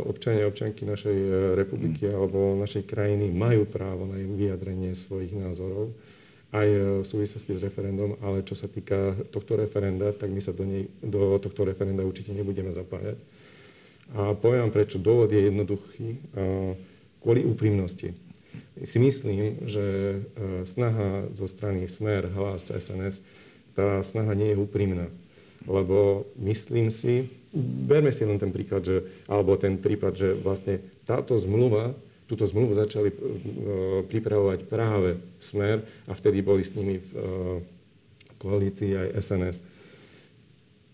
občania 0.06 0.46
a 0.46 0.52
občanky 0.54 0.86
našej 0.86 1.18
republiky 1.58 2.06
alebo 2.06 2.54
našej 2.62 2.86
krajiny 2.86 3.34
majú 3.34 3.66
právo 3.66 4.06
na 4.06 4.22
vyjadrenie 4.22 4.94
svojich 4.94 5.34
názorov 5.34 5.98
aj 6.54 6.68
v 7.02 7.06
súvislosti 7.08 7.60
s 7.60 7.64
referendum, 7.64 8.16
ale 8.24 8.40
čo 8.40 8.56
sa 8.56 8.72
týka 8.72 9.20
tohto 9.36 9.60
referenda, 9.60 10.16
tak 10.16 10.32
my 10.32 10.40
sa 10.40 10.56
do, 10.56 10.64
nej, 10.64 10.88
do 11.04 11.36
tohto 11.44 11.68
referenda 11.68 12.08
určite 12.08 12.32
nebudeme 12.32 12.72
zapájať. 12.72 13.20
A 14.16 14.32
poviem 14.32 14.72
prečo. 14.72 14.96
Dôvod 14.96 15.28
je 15.28 15.44
jednoduchý. 15.44 16.16
Kvôli 17.20 17.44
úprimnosti. 17.44 18.16
Si 18.80 18.98
myslím, 19.00 19.60
že 19.68 20.20
snaha 20.64 21.28
zo 21.36 21.52
strany 21.52 21.92
Smer, 21.92 22.32
Hlas, 22.32 22.72
SNS, 22.72 23.28
tá 23.78 24.02
snaha 24.02 24.34
nie 24.34 24.50
je 24.50 24.58
úprimná. 24.58 25.06
Lebo 25.70 26.26
myslím 26.42 26.90
si, 26.90 27.30
berme 27.86 28.10
si 28.10 28.26
len 28.26 28.42
ten 28.42 28.50
príklad, 28.50 28.82
že, 28.82 29.06
alebo 29.30 29.54
ten 29.54 29.78
prípad, 29.78 30.14
že 30.18 30.30
vlastne 30.34 30.82
táto 31.06 31.38
zmluva, 31.38 31.94
túto 32.26 32.44
zmluvu 32.44 32.76
začali 32.76 33.10
pripravovať 34.12 34.60
práve 34.68 35.16
Smer 35.40 35.86
a 36.10 36.12
vtedy 36.12 36.44
boli 36.44 36.66
s 36.66 36.76
nimi 36.76 37.00
v 37.00 37.10
koalícii 38.42 38.98
aj 38.98 39.08
SNS. 39.22 39.58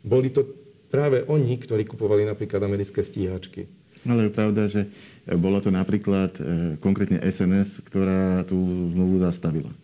Boli 0.03 0.29
to 0.29 0.45
práve 0.93 1.25
oni, 1.25 1.57
ktorí 1.57 1.89
kupovali 1.89 2.27
napríklad 2.27 2.61
americké 2.61 3.01
stíhačky. 3.01 3.65
Ale 4.03 4.27
je 4.27 4.35
pravda, 4.35 4.67
že 4.67 4.91
bolo 5.39 5.63
to 5.63 5.71
napríklad 5.71 6.35
e, 6.35 6.41
konkrétne 6.83 7.23
SNS, 7.23 7.87
ktorá 7.87 8.43
tú 8.43 8.59
zmluvu 8.91 9.23
zastavila. 9.23 9.71
E, 9.71 9.77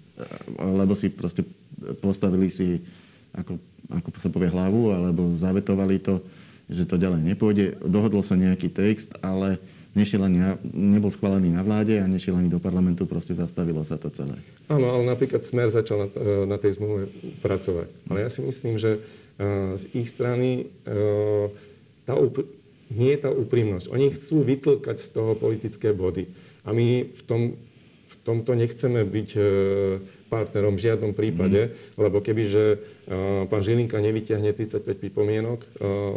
lebo 0.59 0.93
si 0.93 1.07
proste 1.07 1.47
postavili 1.99 2.51
si, 2.51 2.83
ako, 3.35 3.57
ako 3.89 4.07
sa 4.19 4.29
povie, 4.31 4.51
hlavu, 4.51 4.93
alebo 4.93 5.35
zavetovali 5.39 5.99
to, 5.99 6.21
že 6.69 6.85
to 6.85 7.01
ďalej 7.01 7.25
nepôjde. 7.33 7.81
Dohodol 7.81 8.21
sa 8.21 8.37
nejaký 8.37 8.69
text, 8.69 9.09
ale 9.23 9.57
nešiel 9.97 10.21
ani 10.21 10.37
na, 10.37 10.51
nebol 10.69 11.09
schválený 11.09 11.49
na 11.49 11.65
vláde 11.65 11.97
a 11.97 12.05
nešiel 12.05 12.37
ani 12.37 12.47
do 12.47 12.61
parlamentu, 12.61 13.09
proste 13.09 13.33
zastavilo 13.33 13.81
sa 13.81 13.97
to 13.97 14.13
celé. 14.13 14.37
Áno, 14.69 14.93
ale 14.93 15.03
napríklad 15.09 15.41
Smer 15.41 15.73
začal 15.73 16.05
na, 16.05 16.07
na 16.45 16.57
tej 16.61 16.77
zmluve 16.77 17.09
pracovať. 17.41 17.89
Ale 18.05 18.17
ja 18.21 18.29
si 18.29 18.45
myslím, 18.45 18.77
že 18.77 19.01
z 19.73 19.83
ich 19.95 20.11
strany 20.11 20.67
tá, 22.03 22.13
nie 22.91 23.09
je 23.15 23.19
tá 23.21 23.31
úprimnosť. 23.31 23.87
Oni 23.93 24.11
chcú 24.11 24.43
vytlkať 24.43 24.97
z 24.99 25.07
toho 25.13 25.31
politické 25.37 25.95
body. 25.95 26.27
A 26.67 26.75
my 26.75 27.07
v, 27.07 27.21
tom, 27.23 27.41
v 28.09 28.15
tomto 28.25 28.51
nechceme 28.57 29.05
byť 29.07 29.29
e, 29.37 29.41
partnerom 30.29 30.77
v 30.77 30.85
žiadnom 30.85 31.11
prípade, 31.17 31.73
mm. 31.73 31.97
lebo 31.97 32.21
kebyže 32.21 32.79
pán 33.49 33.61
Žilinka 33.65 33.97
nevyťahne 33.97 34.53
35 34.53 34.85
pripomienok 34.85 35.59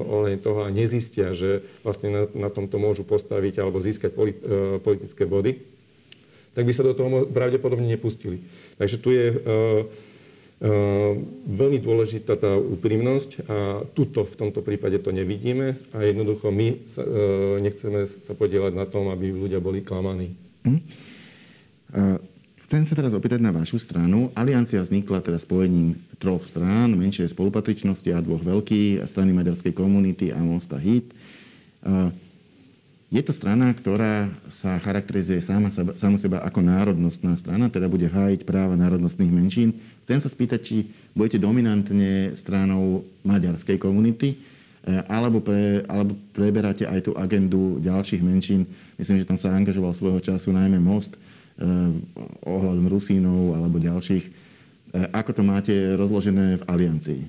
ohľadne 0.06 0.38
toho 0.38 0.62
a 0.62 0.70
nezistia, 0.70 1.32
že 1.32 1.64
vlastne 1.80 2.12
na, 2.12 2.22
na 2.36 2.48
tomto 2.52 2.76
môžu 2.76 3.02
postaviť 3.08 3.64
alebo 3.64 3.80
získať 3.80 4.12
e, 4.12 4.20
politické 4.84 5.24
body, 5.24 5.64
tak 6.52 6.68
by 6.68 6.72
sa 6.76 6.84
do 6.84 6.92
toho 6.92 7.24
pravdepodobne 7.32 7.88
nepustili. 7.88 8.44
Takže 8.76 8.96
tu 9.00 9.08
je 9.16 9.40
Ehm, 10.62 11.42
veľmi 11.42 11.82
dôležitá 11.82 12.38
tá 12.38 12.54
úprimnosť 12.54 13.50
a 13.50 13.82
tuto 13.98 14.22
v 14.22 14.38
tomto 14.38 14.62
prípade 14.62 14.94
to 15.02 15.10
nevidíme 15.10 15.74
a 15.90 16.06
jednoducho 16.06 16.54
my 16.54 16.86
sa, 16.86 17.02
e, 17.02 17.58
nechceme 17.66 18.06
sa 18.06 18.30
podielať 18.38 18.70
na 18.70 18.86
tom, 18.86 19.10
aby 19.10 19.34
ľudia 19.34 19.58
boli 19.58 19.82
klamaní. 19.82 20.38
Hm. 20.62 20.80
Chcem 22.72 22.88
sa 22.88 22.96
teraz 22.96 23.12
opýtať 23.12 23.36
na 23.44 23.52
vašu 23.52 23.76
stranu. 23.76 24.32
Aliancia 24.32 24.80
vznikla 24.80 25.20
teda 25.20 25.36
spojením 25.36 25.92
troch 26.16 26.40
strán, 26.48 26.96
menšej 26.96 27.36
spolupatričnosti 27.36 28.08
a 28.08 28.24
dvoch 28.24 28.40
veľkých, 28.40 29.04
strany 29.04 29.36
maďarskej 29.36 29.76
komunity 29.76 30.32
a 30.32 30.40
Mosta 30.40 30.80
Hit. 30.80 31.12
Je 33.12 33.20
to 33.20 33.36
strana, 33.36 33.76
ktorá 33.76 34.32
sa 34.48 34.80
charakterizuje 34.80 35.44
sama 35.44 35.68
seba, 35.68 35.92
seba 36.16 36.40
ako 36.40 36.64
národnostná 36.64 37.36
strana, 37.36 37.68
teda 37.68 37.92
bude 37.92 38.08
hájiť 38.08 38.48
práva 38.48 38.72
národnostných 38.72 39.28
menšín. 39.28 39.76
Chcem 40.08 40.24
sa 40.24 40.32
spýtať, 40.32 40.60
či 40.64 40.76
budete 41.12 41.44
dominantne 41.44 42.32
stranou 42.40 43.04
maďarskej 43.20 43.76
komunity, 43.76 44.40
eh, 44.88 45.04
alebo, 45.12 45.44
pre, 45.44 45.84
alebo 45.92 46.16
preberáte 46.32 46.88
aj 46.88 47.04
tú 47.04 47.12
agendu 47.20 47.84
ďalších 47.84 48.24
menšín. 48.24 48.64
Myslím, 48.96 49.20
že 49.20 49.28
tam 49.28 49.36
sa 49.36 49.52
angažoval 49.52 49.92
svojho 49.92 50.24
času 50.24 50.56
najmä 50.56 50.80
Most 50.80 51.20
ohľadom 52.46 52.86
Rusínov 52.88 53.58
alebo 53.58 53.76
ďalších. 53.82 54.24
Eh, 54.92 55.08
ako 55.08 55.30
to 55.32 55.42
máte 55.42 55.72
rozložené 55.96 56.60
v 56.60 56.62
aliancii? 56.68 57.22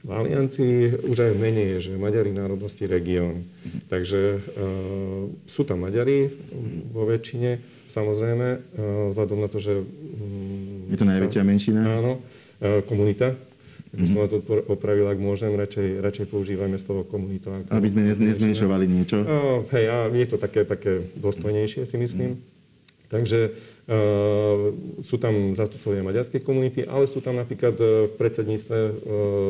V 0.00 0.10
aliancii 0.16 0.96
už 1.12 1.16
aj 1.16 1.32
menej 1.36 1.76
je, 1.76 1.92
že 1.92 2.00
Maďari 2.00 2.32
národnosti 2.32 2.88
región. 2.88 3.44
Takže 3.92 4.40
uh, 4.40 5.28
sú 5.44 5.68
tam 5.68 5.84
Maďari 5.84 6.32
vo 6.88 7.04
väčšine, 7.04 7.60
samozrejme, 7.84 8.48
uh, 8.48 9.12
vzhľadom 9.12 9.44
na 9.44 9.48
to, 9.52 9.60
že... 9.60 9.76
Um, 9.76 10.88
je 10.88 10.96
to 10.96 11.04
najväčšia 11.04 11.44
menšina? 11.44 12.00
Áno, 12.00 12.16
uh, 12.16 12.80
komunita. 12.88 13.36
Mm-hmm. 13.90 14.06
som 14.08 14.18
vás 14.24 14.32
opravil, 14.70 15.04
ak 15.04 15.18
môžem, 15.20 15.52
radšej, 15.52 16.00
radšej 16.00 16.26
používajme 16.32 16.78
slovo 16.80 17.04
komunita. 17.04 17.60
Aby 17.68 17.92
sme 17.92 18.08
nezmenšovali 18.08 18.88
niečo? 18.88 19.20
Uh, 19.20 19.68
hej, 19.76 19.84
a 19.84 20.08
je 20.08 20.26
to 20.32 20.40
také, 20.40 20.64
také 20.64 21.12
dôstojnejšie, 21.20 21.84
si 21.84 21.96
myslím. 22.00 22.40
Mm. 22.40 22.49
Takže 23.10 23.50
uh, 23.50 24.70
sú 25.02 25.18
tam 25.18 25.58
zastupcovia 25.58 26.06
maďarskej 26.06 26.46
komunity, 26.46 26.86
ale 26.86 27.10
sú 27.10 27.18
tam 27.18 27.42
napríklad 27.42 27.74
uh, 27.74 28.06
v 28.06 28.14
predsedníctve 28.14 28.78
uh, 28.78 28.92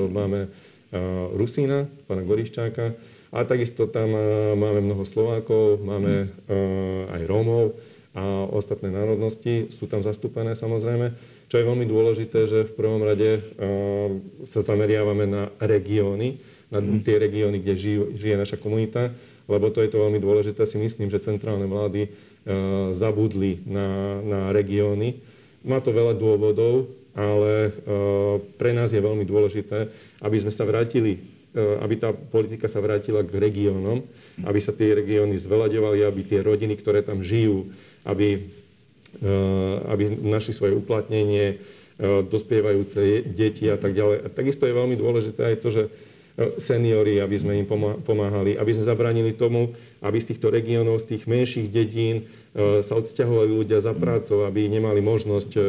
máme 0.08 0.48
uh, 0.48 1.28
Rusína, 1.36 1.84
pána 2.08 2.24
Goriščáka, 2.24 2.96
a 3.30 3.46
takisto 3.46 3.86
tam 3.86 4.10
máme 4.58 4.82
mnoho 4.82 5.06
Slovákov, 5.06 5.78
máme 5.86 6.34
aj 7.14 7.22
Rómov 7.30 7.78
a 8.10 8.42
ostatné 8.50 8.90
národnosti 8.90 9.70
sú 9.70 9.86
tam 9.86 10.02
zastúpené 10.02 10.58
samozrejme. 10.58 11.14
Čo 11.46 11.62
je 11.62 11.68
veľmi 11.70 11.86
dôležité, 11.86 12.50
že 12.50 12.66
v 12.66 12.74
prvom 12.74 13.06
rade 13.06 13.38
sa 14.42 14.58
zameriavame 14.66 15.30
na 15.30 15.46
regióny, 15.62 16.42
na 16.74 16.82
mhm. 16.82 17.06
tie 17.06 17.22
regióny, 17.22 17.62
kde 17.62 17.74
žijú, 17.78 18.02
žije 18.18 18.34
naša 18.34 18.58
komunita, 18.58 19.14
lebo 19.46 19.70
to 19.70 19.78
je 19.86 19.94
to 19.94 20.02
veľmi 20.02 20.18
dôležité. 20.18 20.66
Si 20.66 20.82
myslím, 20.82 21.06
že 21.06 21.22
centrálne 21.22 21.70
vlády 21.70 22.10
E, 22.10 22.29
zabudli 22.96 23.60
na, 23.68 24.20
na 24.24 24.40
regióny. 24.50 25.20
Má 25.60 25.78
to 25.84 25.92
veľa 25.92 26.16
dôvodov, 26.16 26.88
ale 27.12 27.68
e, 27.68 27.70
pre 28.56 28.72
nás 28.72 28.96
je 28.96 29.02
veľmi 29.02 29.28
dôležité, 29.28 29.92
aby 30.24 30.36
sme 30.40 30.48
sa 30.48 30.64
vrátili, 30.64 31.20
e, 31.52 31.60
aby 31.84 32.00
tá 32.00 32.16
politika 32.16 32.64
sa 32.64 32.80
vrátila 32.80 33.20
k 33.20 33.36
regiónom, 33.36 34.00
aby 34.40 34.56
sa 34.56 34.72
tie 34.72 34.96
regióny 34.96 35.36
zvelaďovali, 35.36 36.00
aby 36.00 36.20
tie 36.24 36.40
rodiny, 36.40 36.80
ktoré 36.80 37.04
tam 37.04 37.20
žijú, 37.20 37.68
aby, 38.08 38.48
aby 39.84 40.04
našli 40.24 40.56
svoje 40.56 40.72
uplatnenie, 40.72 41.60
dospievajúce 42.32 43.28
deti 43.28 43.68
a 43.68 43.76
tak 43.76 43.92
ďalej. 43.92 44.24
A 44.24 44.26
takisto 44.32 44.64
je 44.64 44.72
veľmi 44.72 44.96
dôležité 44.96 45.52
aj 45.52 45.56
to, 45.60 45.68
že 45.68 45.82
seniory, 46.56 47.20
aby 47.20 47.36
sme 47.36 47.52
im 47.60 47.68
pomáhali, 48.00 48.56
aby 48.56 48.70
sme 48.72 48.88
zabránili 48.88 49.36
tomu, 49.36 49.76
aby 50.00 50.16
z 50.16 50.32
týchto 50.32 50.48
regiónov, 50.48 51.04
z 51.04 51.16
tých 51.16 51.28
menších 51.28 51.68
dedín 51.68 52.24
e, 52.56 52.80
sa 52.80 52.96
odsťahovali 52.96 53.50
ľudia 53.52 53.84
za 53.84 53.92
prácou, 53.92 54.48
aby 54.48 54.64
nemali 54.72 55.04
možnosť 55.04 55.50
e, 55.56 55.60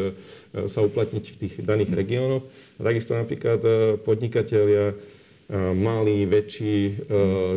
sa 0.72 0.80
uplatniť 0.84 1.24
v 1.28 1.40
tých 1.44 1.54
daných 1.63 1.92
regiónoch. 1.92 2.44
Takisto 2.80 3.20
napríklad 3.20 3.60
e, 3.63 3.70
podnikatelia, 4.00 4.96
malí, 5.75 6.24
väčší, 6.32 7.04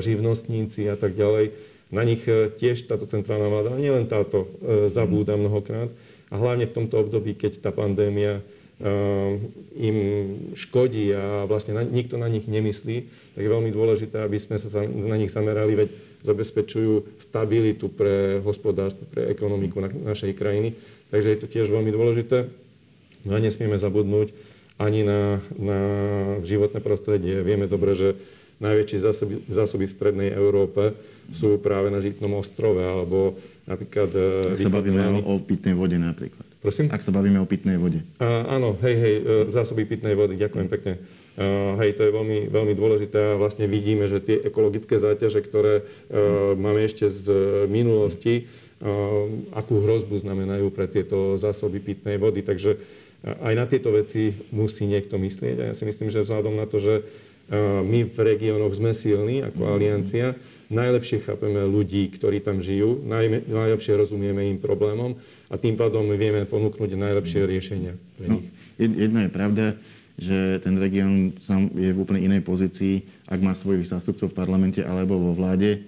živnostníci 0.02 0.90
a 0.90 0.98
tak 0.98 1.14
ďalej, 1.14 1.54
na 1.94 2.02
nich 2.02 2.26
tiež 2.58 2.90
táto 2.90 3.06
centrálna 3.06 3.46
vláda, 3.46 3.78
nielen 3.78 4.10
táto, 4.10 4.50
zabúda 4.90 5.38
mnohokrát. 5.38 5.94
A 6.26 6.34
hlavne 6.34 6.66
v 6.66 6.74
tomto 6.74 6.98
období, 6.98 7.38
keď 7.38 7.62
tá 7.62 7.70
pandémia 7.70 8.42
im 9.78 9.96
škodí 10.58 11.14
a 11.14 11.46
vlastne 11.46 11.78
na, 11.78 11.86
nikto 11.86 12.18
na 12.18 12.26
nich 12.26 12.50
nemyslí, 12.50 12.96
tak 13.38 13.42
je 13.46 13.50
veľmi 13.50 13.70
dôležité, 13.70 14.26
aby 14.26 14.34
sme 14.34 14.58
sa 14.58 14.82
na 14.82 15.14
nich 15.14 15.30
zamerali, 15.30 15.78
veď 15.78 15.88
zabezpečujú 16.24 17.20
stabilitu 17.20 17.92
pre 17.92 18.40
hospodárstvo, 18.42 19.06
pre 19.06 19.30
ekonomiku 19.30 19.78
na, 19.78 19.88
našej 19.92 20.34
krajiny. 20.34 20.74
Takže 21.12 21.28
je 21.30 21.38
to 21.38 21.46
tiež 21.46 21.68
veľmi 21.70 21.92
dôležité. 21.94 22.50
No 23.28 23.36
a 23.36 23.38
nesmieme 23.38 23.78
zabudnúť 23.78 24.34
ani 24.80 25.06
na, 25.06 25.38
na 25.54 25.80
životné 26.42 26.82
prostredie. 26.82 27.44
Vieme 27.46 27.70
dobre, 27.70 27.94
že 27.94 28.18
najväčšie 28.58 28.98
zásoby, 28.98 29.34
zásoby 29.46 29.84
v 29.86 29.94
strednej 29.94 30.30
Európe 30.34 30.98
sú 31.30 31.60
práve 31.62 31.92
na 31.94 32.02
Žitnom 32.02 32.40
ostrove, 32.40 32.82
alebo 32.82 33.38
napríklad... 33.68 34.10
Ak 34.54 34.60
sa 34.60 34.72
bavíme 34.72 35.22
o, 35.22 35.38
o 35.38 35.42
pitnej 35.44 35.76
vode 35.76 36.00
napríklad. 36.00 36.53
Prosím? 36.64 36.88
Ak 36.88 37.04
sa 37.04 37.12
bavíme 37.12 37.36
o 37.36 37.44
pitnej 37.44 37.76
vode. 37.76 38.00
A, 38.16 38.56
áno, 38.56 38.72
hej, 38.80 38.96
hej, 38.96 39.14
zásoby 39.52 39.84
pitnej 39.84 40.16
vody, 40.16 40.40
ďakujem 40.40 40.68
pekne. 40.72 40.96
Uh, 41.34 41.76
hej, 41.82 41.98
to 41.98 42.08
je 42.08 42.14
veľmi, 42.14 42.48
veľmi 42.48 42.72
dôležité 42.72 43.34
a 43.34 43.36
vlastne 43.36 43.68
vidíme, 43.68 44.08
že 44.08 44.22
tie 44.22 44.40
ekologické 44.40 44.96
záťaže, 44.96 45.44
ktoré 45.44 45.82
uh, 45.82 46.56
máme 46.56 46.80
ešte 46.86 47.10
z 47.10 47.26
minulosti, 47.68 48.48
uh, 48.80 49.28
akú 49.52 49.84
hrozbu 49.84 50.16
znamenajú 50.16 50.72
pre 50.72 50.88
tieto 50.88 51.36
zásoby 51.36 51.84
pitnej 51.84 52.16
vody. 52.16 52.40
Takže 52.40 52.80
aj 53.44 53.54
na 53.56 53.68
tieto 53.68 53.92
veci 53.92 54.32
musí 54.48 54.88
niekto 54.88 55.20
myslieť. 55.20 55.56
A 55.60 55.64
ja 55.68 55.74
si 55.74 55.84
myslím, 55.84 56.08
že 56.08 56.24
vzhľadom 56.24 56.60
na 56.60 56.64
to, 56.64 56.76
že 56.76 57.04
my 57.84 58.08
v 58.08 58.18
regiónoch 58.20 58.72
sme 58.76 58.92
silní 58.92 59.44
ako 59.44 59.76
aliancia, 59.76 60.36
najlepšie 60.74 61.22
chápeme 61.22 61.62
ľudí, 61.64 62.10
ktorí 62.10 62.42
tam 62.42 62.58
žijú, 62.58 63.00
najlepšie 63.06 63.94
rozumieme 63.94 64.50
im 64.50 64.58
problémom 64.58 65.14
a 65.48 65.54
tým 65.54 65.78
pádom 65.78 66.10
vieme 66.18 66.42
ponúknuť 66.44 66.90
najlepšie 66.98 67.46
riešenia 67.46 67.94
pre 68.18 68.26
no, 68.26 68.42
nich. 68.42 68.50
No, 68.50 68.84
jedna 68.90 69.20
je 69.24 69.30
pravda, 69.30 69.66
že 70.14 70.62
ten 70.62 70.78
región 70.78 71.34
je 71.74 71.90
v 71.90 71.98
úplne 71.98 72.22
inej 72.22 72.46
pozícii, 72.46 73.02
ak 73.26 73.40
má 73.42 73.54
svojich 73.54 73.90
zástupcov 73.90 74.30
v 74.30 74.38
parlamente 74.38 74.82
alebo 74.82 75.18
vo 75.18 75.32
vláde, 75.34 75.70
e, 75.74 75.78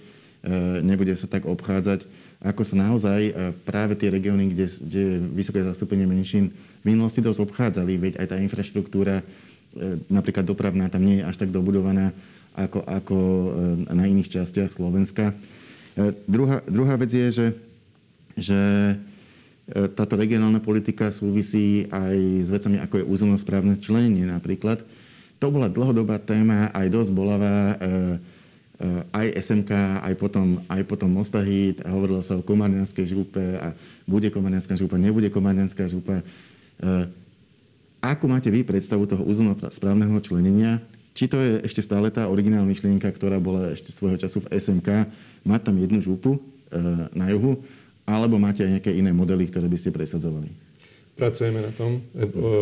nebude 0.83 1.15
sa 1.15 1.31
tak 1.31 1.47
obchádzať, 1.47 2.07
ako 2.43 2.63
sa 2.67 2.75
naozaj 2.75 3.21
e, 3.23 3.33
práve 3.63 3.95
tie 3.95 4.11
regióny, 4.11 4.51
kde, 4.51 4.67
kde 4.83 5.01
je 5.03 5.17
vysoké 5.31 5.63
zastúpenie 5.63 6.11
menšín, 6.11 6.51
v 6.83 6.95
minulosti 6.95 7.23
dosť 7.23 7.43
obchádzali, 7.47 7.93
veď 7.99 8.13
aj 8.19 8.27
tá 8.27 8.37
infraštruktúra, 8.43 9.23
e, 9.23 9.25
napríklad 10.11 10.43
dopravná, 10.43 10.91
tam 10.91 11.07
nie 11.07 11.23
je 11.23 11.27
až 11.27 11.47
tak 11.47 11.55
dobudovaná 11.55 12.11
ako, 12.57 12.81
ako 12.89 13.17
na 13.93 14.09
iných 14.09 14.41
častiach 14.41 14.73
Slovenska. 14.73 15.37
Druhá, 16.25 16.65
druhá 16.65 16.97
vec 16.97 17.13
je, 17.13 17.29
že, 17.29 17.47
že 18.37 18.61
E, 19.67 19.91
táto 19.91 20.15
regionálna 20.15 20.63
politika 20.63 21.11
súvisí 21.11 21.91
aj 21.91 22.47
s 22.47 22.49
vecami, 22.55 22.79
ako 22.79 23.03
je 23.03 23.09
územnosprávne 23.11 23.75
členenie 23.83 24.23
napríklad. 24.23 24.87
To 25.43 25.51
bola 25.51 25.67
dlhodobá 25.67 26.23
téma, 26.23 26.71
aj 26.71 26.87
dosť 26.87 27.11
bolavá, 27.11 27.75
e, 27.75 27.77
e, 27.83 28.89
aj 29.11 29.27
SMK, 29.43 29.71
aj 30.07 30.15
potom, 30.15 30.63
aj 30.71 30.83
potom 30.87 31.11
Mostahit, 31.11 31.83
a 31.83 31.91
hovorilo 31.91 32.23
sa 32.23 32.39
o 32.39 32.47
Komarnianskej 32.47 33.11
župe 33.11 33.43
a 33.59 33.75
bude 34.07 34.31
Komarnianská 34.31 34.79
župa, 34.79 35.03
nebude 35.03 35.35
Komarnianská 35.35 35.91
župa. 35.91 36.23
Ako 38.05 38.25
máte 38.31 38.53
vy 38.53 38.63
predstavu 38.63 39.09
toho 39.09 39.25
územnosprávneho 39.27 40.15
členenia? 40.23 40.79
Či 41.17 41.33
to 41.33 41.41
je 41.41 41.65
ešte 41.65 41.81
stále 41.81 42.13
tá 42.13 42.29
originálna 42.29 42.69
myšlienka, 42.69 43.09
ktorá 43.09 43.41
bola 43.41 43.73
ešte 43.73 43.89
svojho 43.89 44.21
času 44.21 44.45
v 44.45 44.53
SMK, 44.53 45.09
mať 45.49 45.61
tam 45.65 45.81
jednu 45.81 46.05
župu 46.05 46.37
na 47.17 47.33
juhu, 47.33 47.65
alebo 48.05 48.37
máte 48.37 48.61
aj 48.61 48.77
nejaké 48.77 48.93
iné 48.93 49.17
modely, 49.17 49.49
ktoré 49.49 49.65
by 49.65 49.81
ste 49.81 49.97
presadzovali? 49.97 50.53
Pracujeme 51.17 51.65
na 51.65 51.73
tom. 51.73 52.05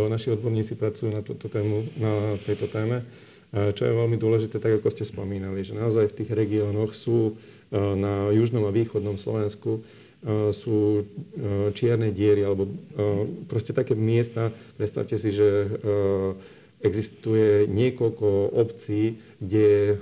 Naši 0.06 0.30
odborníci 0.38 0.78
pracujú 0.78 1.10
na, 1.10 1.26
túto 1.26 1.50
tému, 1.50 1.82
na 1.98 2.38
tejto 2.46 2.70
téme. 2.70 3.02
Čo 3.50 3.82
je 3.90 3.98
veľmi 3.98 4.14
dôležité, 4.14 4.62
tak 4.62 4.78
ako 4.78 4.86
ste 4.94 5.02
spomínali, 5.02 5.66
že 5.66 5.74
naozaj 5.74 6.14
v 6.14 6.16
tých 6.22 6.30
regiónoch 6.30 6.94
sú 6.94 7.34
na 7.74 8.30
južnom 8.30 8.70
a 8.70 8.74
východnom 8.74 9.18
Slovensku 9.18 9.82
sú 10.54 11.04
čierne 11.76 12.08
diery 12.14 12.46
alebo 12.46 12.70
proste 13.50 13.76
také 13.76 13.92
miesta, 13.92 14.48
predstavte 14.78 15.20
si, 15.20 15.34
že 15.34 15.68
existuje 16.84 17.64
niekoľko 17.64 18.52
obcí, 18.60 19.16
kde, 19.40 19.96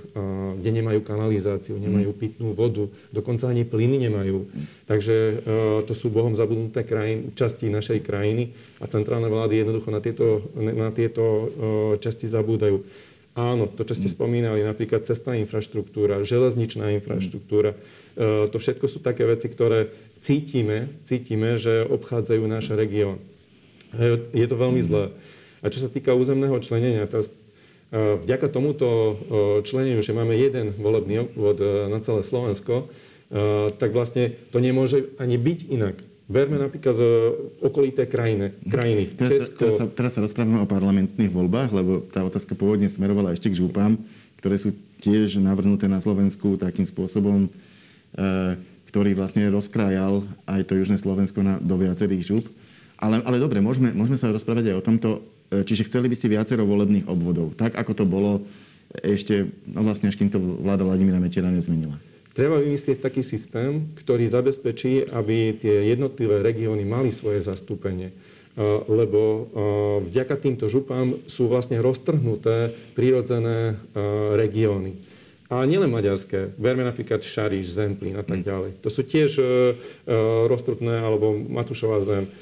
kde 0.59 0.71
nemajú 0.75 1.07
kanalizáciu, 1.07 1.79
nemajú 1.79 2.11
mm. 2.11 2.19
pitnú 2.19 2.51
vodu, 2.59 2.91
dokonca 3.15 3.47
ani 3.47 3.63
plyny 3.63 4.11
nemajú. 4.11 4.51
Takže 4.91 5.47
to 5.87 5.95
sú 5.95 6.11
Bohom 6.11 6.35
zabudnuté 6.35 6.83
krajiny, 6.83 7.31
časti 7.39 7.71
našej 7.71 8.03
krajiny 8.03 8.51
a 8.83 8.91
centrálne 8.91 9.31
vlády 9.31 9.63
jednoducho 9.63 9.95
na 9.95 10.03
tieto, 10.03 10.43
na 10.59 10.91
tieto 10.91 11.25
časti 12.03 12.27
zabúdajú. 12.27 12.83
Áno, 13.33 13.65
to, 13.65 13.87
čo 13.87 13.95
ste 13.97 14.11
mm. 14.11 14.15
spomínali, 14.19 14.61
napríklad 14.67 15.07
cestná 15.07 15.39
infraštruktúra, 15.39 16.27
železničná 16.27 16.93
infraštruktúra, 16.99 17.79
to 18.51 18.57
všetko 18.59 18.91
sú 18.91 19.01
také 19.01 19.25
veci, 19.25 19.49
ktoré 19.49 19.89
cítime, 20.19 21.01
cítime, 21.07 21.57
že 21.57 21.87
obchádzajú 21.87 22.43
náš 22.45 22.75
región. 22.75 23.23
Je 24.35 24.45
to 24.51 24.59
veľmi 24.59 24.83
mm. 24.83 24.89
zlé. 24.91 25.05
A 25.63 25.71
čo 25.71 25.79
sa 25.79 25.89
týka 25.89 26.13
územného 26.19 26.59
členenia, 26.59 27.07
teraz 27.07 27.31
vďaka 27.95 28.51
tomuto 28.51 29.17
členeniu, 29.63 30.03
že 30.03 30.17
máme 30.17 30.35
jeden 30.35 30.75
volebný 30.75 31.29
obvod 31.29 31.63
na 31.89 32.03
celé 32.03 32.27
Slovensko, 32.27 32.91
tak 33.79 33.95
vlastne 33.95 34.37
to 34.51 34.59
nemôže 34.59 35.15
ani 35.17 35.39
byť 35.39 35.59
inak. 35.71 35.97
Verme 36.27 36.57
napríklad 36.57 36.97
okolité 37.61 38.09
krajiny, 38.09 38.57
krajiny 38.65 39.13
teraz, 39.13 39.53
Česko. 39.53 39.61
Teraz 39.61 39.77
sa, 39.77 39.85
teraz 39.93 40.11
sa 40.17 40.21
rozprávame 40.25 40.65
o 40.65 40.71
parlamentných 40.71 41.29
voľbách, 41.29 41.71
lebo 41.77 42.01
tá 42.09 42.25
otázka 42.25 42.57
pôvodne 42.57 42.89
smerovala 42.89 43.37
ešte 43.37 43.53
k 43.53 43.61
župám, 43.61 44.01
ktoré 44.41 44.57
sú 44.57 44.73
tiež 45.05 45.39
navrhnuté 45.45 45.91
na 45.91 46.01
Slovensku 46.01 46.57
takým 46.57 46.89
spôsobom, 46.89 47.53
ktorý 48.89 49.13
vlastne 49.13 49.45
rozkrájal 49.53 50.25
aj 50.49 50.61
to 50.65 50.81
južné 50.81 50.97
Slovensko 50.97 51.45
na, 51.45 51.61
do 51.61 51.77
viacerých 51.77 52.25
žup. 52.25 52.45
Ale, 52.97 53.21
ale 53.21 53.37
dobre, 53.37 53.61
môžeme, 53.61 53.93
môžeme 53.93 54.17
sa 54.17 54.33
rozprávať 54.33 54.73
aj 54.73 54.77
o 54.79 54.87
tomto. 54.87 55.11
E, 55.53 55.69
čiže 55.69 55.85
chceli 55.93 56.09
by 56.09 56.17
ste 56.17 56.33
viacero 56.33 56.65
volebných 56.65 57.05
obvodov, 57.05 57.53
tak 57.61 57.77
ako 57.77 57.93
to 57.93 58.05
bolo 58.09 58.41
ešte, 59.05 59.53
no 59.69 59.85
vlastne 59.85 60.09
až 60.09 60.17
kým 60.17 60.33
to 60.33 60.41
vláda 60.41 60.89
Vladimíra 60.89 61.21
Mečera 61.21 61.53
nezmenila. 61.53 62.01
Treba 62.33 62.57
vymyslieť 62.57 63.05
taký 63.05 63.21
systém, 63.21 63.93
ktorý 63.93 64.25
zabezpečí, 64.25 65.13
aby 65.13 65.53
tie 65.61 65.93
jednotlivé 65.93 66.41
regióny 66.41 66.89
mali 66.89 67.13
svoje 67.13 67.45
zastúpenie. 67.45 68.09
E, 68.09 68.15
lebo 68.89 69.21
e, 69.21 69.41
vďaka 70.09 70.41
týmto 70.41 70.73
župám 70.73 71.21
sú 71.29 71.53
vlastne 71.53 71.77
roztrhnuté 71.85 72.73
prírodzené 72.97 73.77
regióny. 74.33 74.97
A 75.53 75.69
nielen 75.69 75.93
maďarské. 75.93 76.57
Verme 76.57 76.81
napríklad 76.81 77.21
Šariš, 77.21 77.77
Zemplín 77.77 78.17
a 78.17 78.25
tak 78.25 78.41
mm. 78.41 78.49
ďalej. 78.49 78.71
To 78.81 78.89
sú 78.89 79.05
tiež 79.05 79.37
roztrutné 80.49 80.97
alebo 81.05 81.37
Matušová 81.37 82.01
zem 82.01 82.33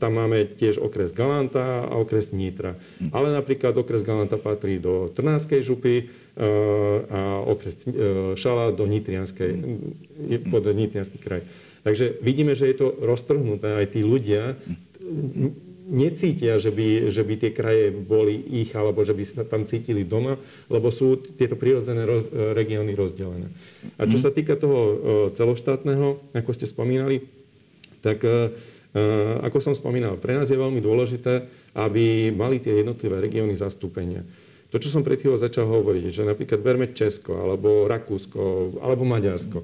tam 0.00 0.12
máme 0.16 0.56
tiež 0.56 0.80
okres 0.80 1.12
Galanta 1.12 1.84
a 1.84 1.94
okres 2.00 2.32
Nitra. 2.32 2.80
Ale 3.12 3.28
napríklad 3.28 3.76
okres 3.76 4.00
Galanta 4.00 4.40
patrí 4.40 4.80
do 4.80 5.12
Trnávskej 5.12 5.60
župy 5.60 6.08
ehm, 6.08 7.04
a 7.12 7.20
okres 7.44 7.84
ehm, 7.84 8.32
Šala 8.40 8.72
do 8.72 8.88
Nitrianskej, 8.88 9.52
pod 10.48 10.64
Nitrianský 10.64 11.20
kraj. 11.20 11.44
Takže 11.84 12.24
vidíme, 12.24 12.56
že 12.56 12.72
je 12.72 12.76
to 12.80 12.96
roztrhnuté. 13.04 13.76
Aj 13.76 13.84
tí 13.84 14.00
ľudia 14.00 14.56
necítia, 15.84 16.56
že 16.56 16.72
by, 16.72 17.12
že 17.12 17.20
by 17.20 17.34
tie 17.36 17.52
kraje 17.52 17.92
boli 17.92 18.40
ich, 18.64 18.72
alebo 18.72 19.04
že 19.04 19.12
by 19.12 19.24
sa 19.28 19.44
tam 19.44 19.68
cítili 19.68 20.00
doma, 20.00 20.40
lebo 20.72 20.88
sú 20.88 21.20
tieto 21.20 21.60
prírodzené 21.60 22.08
roz, 22.08 22.32
regióny 22.32 22.96
rozdelené. 22.96 23.52
A 24.00 24.08
čo 24.08 24.16
mhm. 24.16 24.24
sa 24.24 24.32
týka 24.32 24.56
toho 24.56 24.80
celoštátneho, 25.36 26.32
ako 26.32 26.50
ste 26.56 26.64
spomínali, 26.64 27.28
tak 28.00 28.24
Eh, 28.24 28.52
ako 29.42 29.58
som 29.58 29.74
spomínal, 29.74 30.14
pre 30.22 30.38
nás 30.38 30.46
je 30.46 30.58
veľmi 30.58 30.78
dôležité, 30.78 31.50
aby 31.74 32.30
mali 32.30 32.62
tie 32.62 32.78
jednotlivé 32.78 33.18
regióny 33.18 33.58
zastúpenia. 33.58 34.22
To, 34.74 34.82
čo 34.82 34.90
som 34.90 35.06
pred 35.06 35.22
chvíľou 35.22 35.38
začal 35.38 35.70
hovoriť, 35.70 36.10
že 36.10 36.22
napríklad 36.26 36.58
berme 36.58 36.90
Česko, 36.90 37.38
alebo 37.38 37.86
Rakúsko, 37.86 38.74
alebo 38.82 39.06
Maďarsko. 39.06 39.62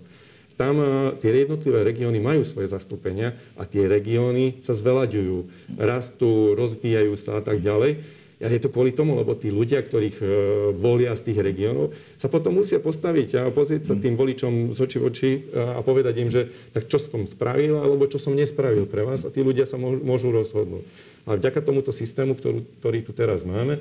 Tam 0.54 0.76
eh, 0.78 1.16
tie 1.18 1.46
jednotlivé 1.46 1.82
regióny 1.82 2.22
majú 2.22 2.46
svoje 2.46 2.70
zastúpenia 2.70 3.32
a 3.56 3.64
tie 3.66 3.88
regióny 3.88 4.60
sa 4.62 4.76
zvelaďujú, 4.76 5.48
rastú, 5.80 6.52
rozvíjajú 6.52 7.16
sa 7.18 7.38
a 7.38 7.42
tak 7.42 7.58
ďalej. 7.58 8.19
A 8.40 8.48
je 8.48 8.60
to 8.60 8.72
kvôli 8.72 8.96
tomu, 8.96 9.20
lebo 9.20 9.36
tí 9.36 9.52
ľudia, 9.52 9.84
ktorých 9.84 10.16
e, 10.20 10.26
volia 10.72 11.12
z 11.12 11.28
tých 11.28 11.44
regiónov, 11.44 11.92
sa 12.16 12.32
potom 12.32 12.56
musia 12.56 12.80
postaviť 12.80 13.28
a 13.36 13.42
pozrieť 13.52 13.92
sa 13.92 13.94
tým 14.00 14.16
voličom 14.16 14.72
z 14.72 14.78
oči 14.80 14.96
v 14.96 15.04
oči 15.04 15.30
a 15.52 15.80
povedať 15.84 16.14
im, 16.24 16.32
že 16.32 16.48
tak 16.72 16.88
čo 16.88 16.96
som 16.96 17.28
spravil, 17.28 17.76
alebo 17.76 18.08
čo 18.08 18.16
som 18.16 18.32
nespravil 18.32 18.88
pre 18.88 19.04
vás 19.04 19.28
a 19.28 19.32
tí 19.32 19.44
ľudia 19.44 19.68
sa 19.68 19.76
môžu 19.80 20.32
rozhodnúť. 20.32 20.88
Ale 21.28 21.36
vďaka 21.36 21.60
tomuto 21.60 21.92
systému, 21.92 22.32
ktorý, 22.32 22.64
ktorý 22.80 22.98
tu 23.04 23.12
teraz 23.12 23.44
máme, 23.44 23.76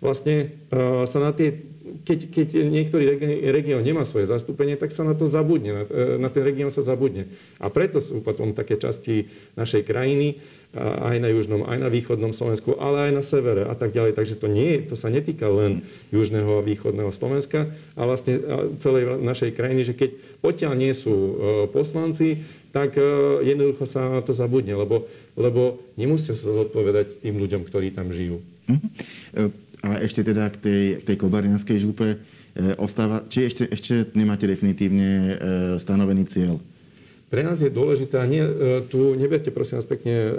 vlastne 0.00 0.56
uh, 0.72 1.04
sa 1.04 1.20
na 1.20 1.32
tie, 1.36 1.70
keď, 2.04 2.18
keď 2.30 2.48
niektorý 2.68 3.04
región 3.50 3.82
nemá 3.82 4.06
svoje 4.06 4.28
zastúpenie, 4.28 4.76
tak 4.76 4.94
sa 4.94 5.04
na 5.04 5.16
to 5.16 5.26
zabudne, 5.26 5.70
na, 5.72 5.84
e, 5.88 6.16
na 6.20 6.28
ten 6.32 6.44
región 6.46 6.70
sa 6.72 6.84
zabudne. 6.84 7.28
A 7.58 7.68
preto 7.72 7.98
sú 7.98 8.22
potom 8.22 8.54
také 8.54 8.78
časti 8.78 9.28
našej 9.56 9.84
krajiny, 9.84 10.40
aj 10.78 11.18
na 11.18 11.26
južnom, 11.34 11.66
aj 11.66 11.82
na 11.82 11.90
východnom 11.90 12.30
Slovensku, 12.30 12.78
ale 12.78 13.10
aj 13.10 13.12
na 13.18 13.24
severe 13.26 13.66
a 13.66 13.74
tak 13.74 13.90
ďalej. 13.90 14.14
Takže 14.14 14.38
to, 14.38 14.46
nie, 14.46 14.78
to 14.86 14.94
sa 14.94 15.10
netýka 15.10 15.50
len 15.50 15.82
južného 16.14 16.62
a 16.62 16.66
východného 16.66 17.10
Slovenska, 17.10 17.74
ale 17.98 18.06
vlastne 18.06 18.38
celej 18.78 19.18
našej 19.18 19.50
krajiny, 19.58 19.82
že 19.82 19.98
keď 19.98 20.10
potiaľ 20.38 20.72
nie 20.78 20.94
sú 20.94 21.10
e, 21.10 21.32
poslanci, 21.74 22.46
tak 22.70 22.94
jednoducho 23.42 23.82
sa 23.82 24.06
na 24.06 24.22
to 24.22 24.30
zabudne, 24.30 24.70
lebo, 24.78 25.10
lebo 25.34 25.82
nemusia 25.98 26.38
sa 26.38 26.54
zodpovedať 26.54 27.18
tým 27.18 27.34
ľuďom, 27.34 27.66
ktorí 27.66 27.90
tam 27.90 28.14
žijú. 28.14 28.38
Mm-hmm. 28.70 29.69
A 29.80 30.00
ešte 30.04 30.20
teda 30.20 30.52
k 30.52 30.56
tej, 30.60 30.82
k 31.00 31.02
tej 31.08 31.16
kobarnianskej 31.16 31.78
župe. 31.80 32.20
ostáva, 32.76 33.24
či 33.30 33.48
ešte, 33.48 33.64
ešte 33.70 34.12
nemáte 34.12 34.44
definitívne 34.44 35.38
stanovený 35.80 36.26
cieľ? 36.28 36.60
Pre 37.30 37.46
nás 37.46 37.62
je 37.62 37.70
dôležité, 37.70 38.18
a 38.18 38.26
nie, 38.26 38.42
tu 38.90 39.14
neberte 39.14 39.54
prosím 39.54 39.78
vás 39.78 39.86
pekne 39.86 40.34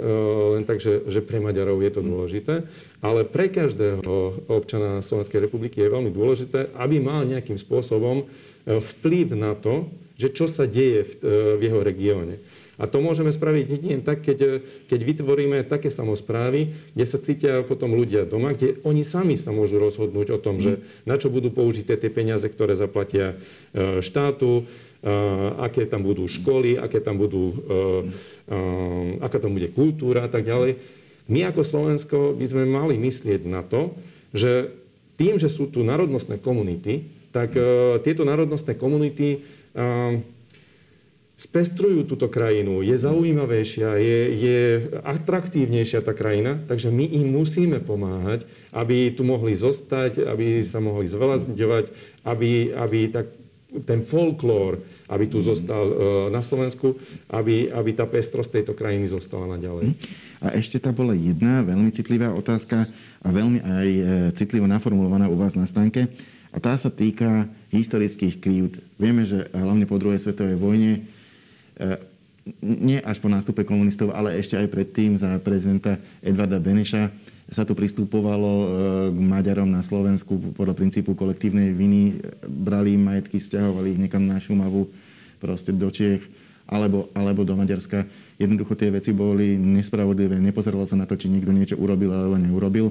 len 0.60 0.68
tak, 0.68 0.76
že, 0.76 1.08
že 1.08 1.24
pre 1.24 1.40
Maďarov 1.40 1.80
je 1.80 1.88
to 1.88 2.02
dôležité, 2.04 2.54
ale 3.00 3.24
pre 3.24 3.48
každého 3.48 4.44
občana 4.52 5.00
Slovenskej 5.00 5.40
republiky 5.40 5.80
je 5.80 5.88
veľmi 5.88 6.12
dôležité, 6.12 6.68
aby 6.76 7.00
mal 7.00 7.24
nejakým 7.24 7.56
spôsobom 7.56 8.28
vplyv 8.68 9.32
na 9.32 9.56
to, 9.56 9.88
že 10.20 10.36
čo 10.36 10.44
sa 10.44 10.68
deje 10.68 11.08
v, 11.08 11.12
v 11.56 11.60
jeho 11.64 11.80
regióne. 11.80 12.36
A 12.80 12.88
to 12.88 13.04
môžeme 13.04 13.28
spraviť 13.28 13.66
jedine 13.68 14.00
tak, 14.00 14.24
keď, 14.24 14.64
keď 14.88 15.00
vytvoríme 15.04 15.60
také 15.68 15.92
samozprávy, 15.92 16.72
kde 16.96 17.04
sa 17.04 17.20
cítia 17.20 17.60
potom 17.60 17.92
ľudia 17.92 18.24
doma, 18.24 18.56
kde 18.56 18.80
oni 18.88 19.04
sami 19.04 19.36
sa 19.36 19.52
môžu 19.52 19.76
rozhodnúť 19.76 20.32
o 20.32 20.38
tom, 20.40 20.56
že 20.56 20.80
na 21.04 21.20
čo 21.20 21.28
budú 21.28 21.52
použité 21.52 22.00
tie 22.00 22.08
peniaze, 22.08 22.48
ktoré 22.48 22.72
zaplatia 22.72 23.36
e, 23.76 24.00
štátu, 24.00 24.64
e, 24.64 25.12
aké 25.60 25.84
tam 25.84 26.00
budú 26.00 26.24
školy, 26.24 26.80
aké 26.80 27.04
tam 27.04 27.20
budú, 27.20 27.52
e, 27.52 28.56
aká 29.20 29.36
tam 29.36 29.52
bude 29.52 29.68
kultúra 29.68 30.24
a 30.24 30.30
tak 30.32 30.48
ďalej. 30.48 30.80
My 31.28 31.52
ako 31.52 31.62
Slovensko 31.62 32.18
by 32.32 32.46
sme 32.48 32.64
mali 32.64 32.96
myslieť 32.96 33.44
na 33.44 33.60
to, 33.60 33.92
že 34.32 34.72
tým, 35.20 35.36
že 35.36 35.52
sú 35.52 35.68
tu 35.68 35.84
národnostné 35.84 36.40
komunity, 36.40 37.04
tak 37.32 37.56
tieto 38.04 38.28
národnostné 38.28 38.76
komunity 38.76 39.40
spestrujú 41.42 42.06
túto 42.06 42.30
krajinu, 42.30 42.86
je 42.86 42.94
zaujímavejšia, 42.94 43.98
je, 43.98 44.20
je 44.38 44.60
atraktívnejšia 45.02 46.06
tá 46.06 46.14
krajina, 46.14 46.62
takže 46.70 46.94
my 46.94 47.02
im 47.02 47.34
musíme 47.34 47.82
pomáhať, 47.82 48.46
aby 48.70 49.10
tu 49.10 49.26
mohli 49.26 49.58
zostať, 49.58 50.22
aby 50.22 50.62
sa 50.62 50.78
mohli 50.78 51.10
zveľazňovať, 51.10 51.84
aby, 52.22 52.70
aby 52.78 52.98
tak, 53.10 53.26
ten 53.82 54.06
folklór, 54.06 54.78
aby 55.10 55.26
tu 55.26 55.42
zostal 55.42 55.82
uh, 55.82 55.96
na 56.30 56.44
Slovensku, 56.46 56.94
aby, 57.26 57.74
aby 57.74 57.90
tá 57.90 58.06
pestrosť 58.06 58.62
tejto 58.62 58.78
krajiny 58.78 59.10
zostala 59.10 59.50
naďalej. 59.58 59.98
A 60.38 60.54
ešte 60.54 60.78
tam 60.78 60.94
bola 60.94 61.16
jedna 61.16 61.66
veľmi 61.66 61.90
citlivá 61.90 62.30
otázka 62.30 62.86
a 63.22 63.28
veľmi 63.30 63.62
aj 63.62 63.88
e, 63.88 64.02
citlivo 64.34 64.66
naformulovaná 64.66 65.30
u 65.30 65.38
vás 65.38 65.54
na 65.54 65.62
stránke. 65.70 66.10
A 66.50 66.58
tá 66.58 66.74
sa 66.74 66.90
týka 66.90 67.46
historických 67.70 68.42
krívd. 68.42 68.82
Vieme, 68.98 69.22
že 69.22 69.46
hlavne 69.54 69.86
po 69.86 70.02
druhej 70.02 70.18
svetovej 70.18 70.58
vojne 70.58 70.90
E, 70.98 71.11
nie 72.62 72.98
až 72.98 73.22
po 73.22 73.30
nástupe 73.30 73.62
komunistov, 73.62 74.10
ale 74.10 74.34
ešte 74.34 74.58
aj 74.58 74.66
predtým 74.66 75.14
za 75.14 75.38
prezidenta 75.38 75.98
Edvarda 76.18 76.58
Beneša 76.58 77.10
sa 77.52 77.62
tu 77.62 77.76
pristupovalo 77.76 78.50
e, 78.50 78.66
k 79.12 79.18
Maďarom 79.18 79.68
na 79.68 79.84
Slovensku 79.84 80.56
podľa 80.56 80.74
princípu 80.74 81.12
kolektívnej 81.12 81.70
viny. 81.70 82.18
Brali 82.42 82.96
im 82.96 83.06
majetky, 83.06 83.38
stiahovali 83.38 83.94
ich 83.94 84.00
niekam 84.00 84.24
na 84.24 84.40
Šumavu, 84.40 84.88
proste 85.38 85.70
do 85.70 85.92
Čiech 85.92 86.24
alebo, 86.66 87.12
alebo 87.12 87.44
do 87.44 87.52
Maďarska. 87.54 88.08
Jednoducho 88.40 88.74
tie 88.74 88.88
veci 88.88 89.12
boli 89.12 89.60
nespravodlivé. 89.60 90.40
Nepozeralo 90.40 90.88
sa 90.88 90.96
na 90.96 91.04
to, 91.04 91.18
či 91.18 91.28
niekto 91.28 91.52
niečo 91.52 91.76
urobil 91.76 92.10
alebo 92.10 92.40
neurobil. 92.40 92.86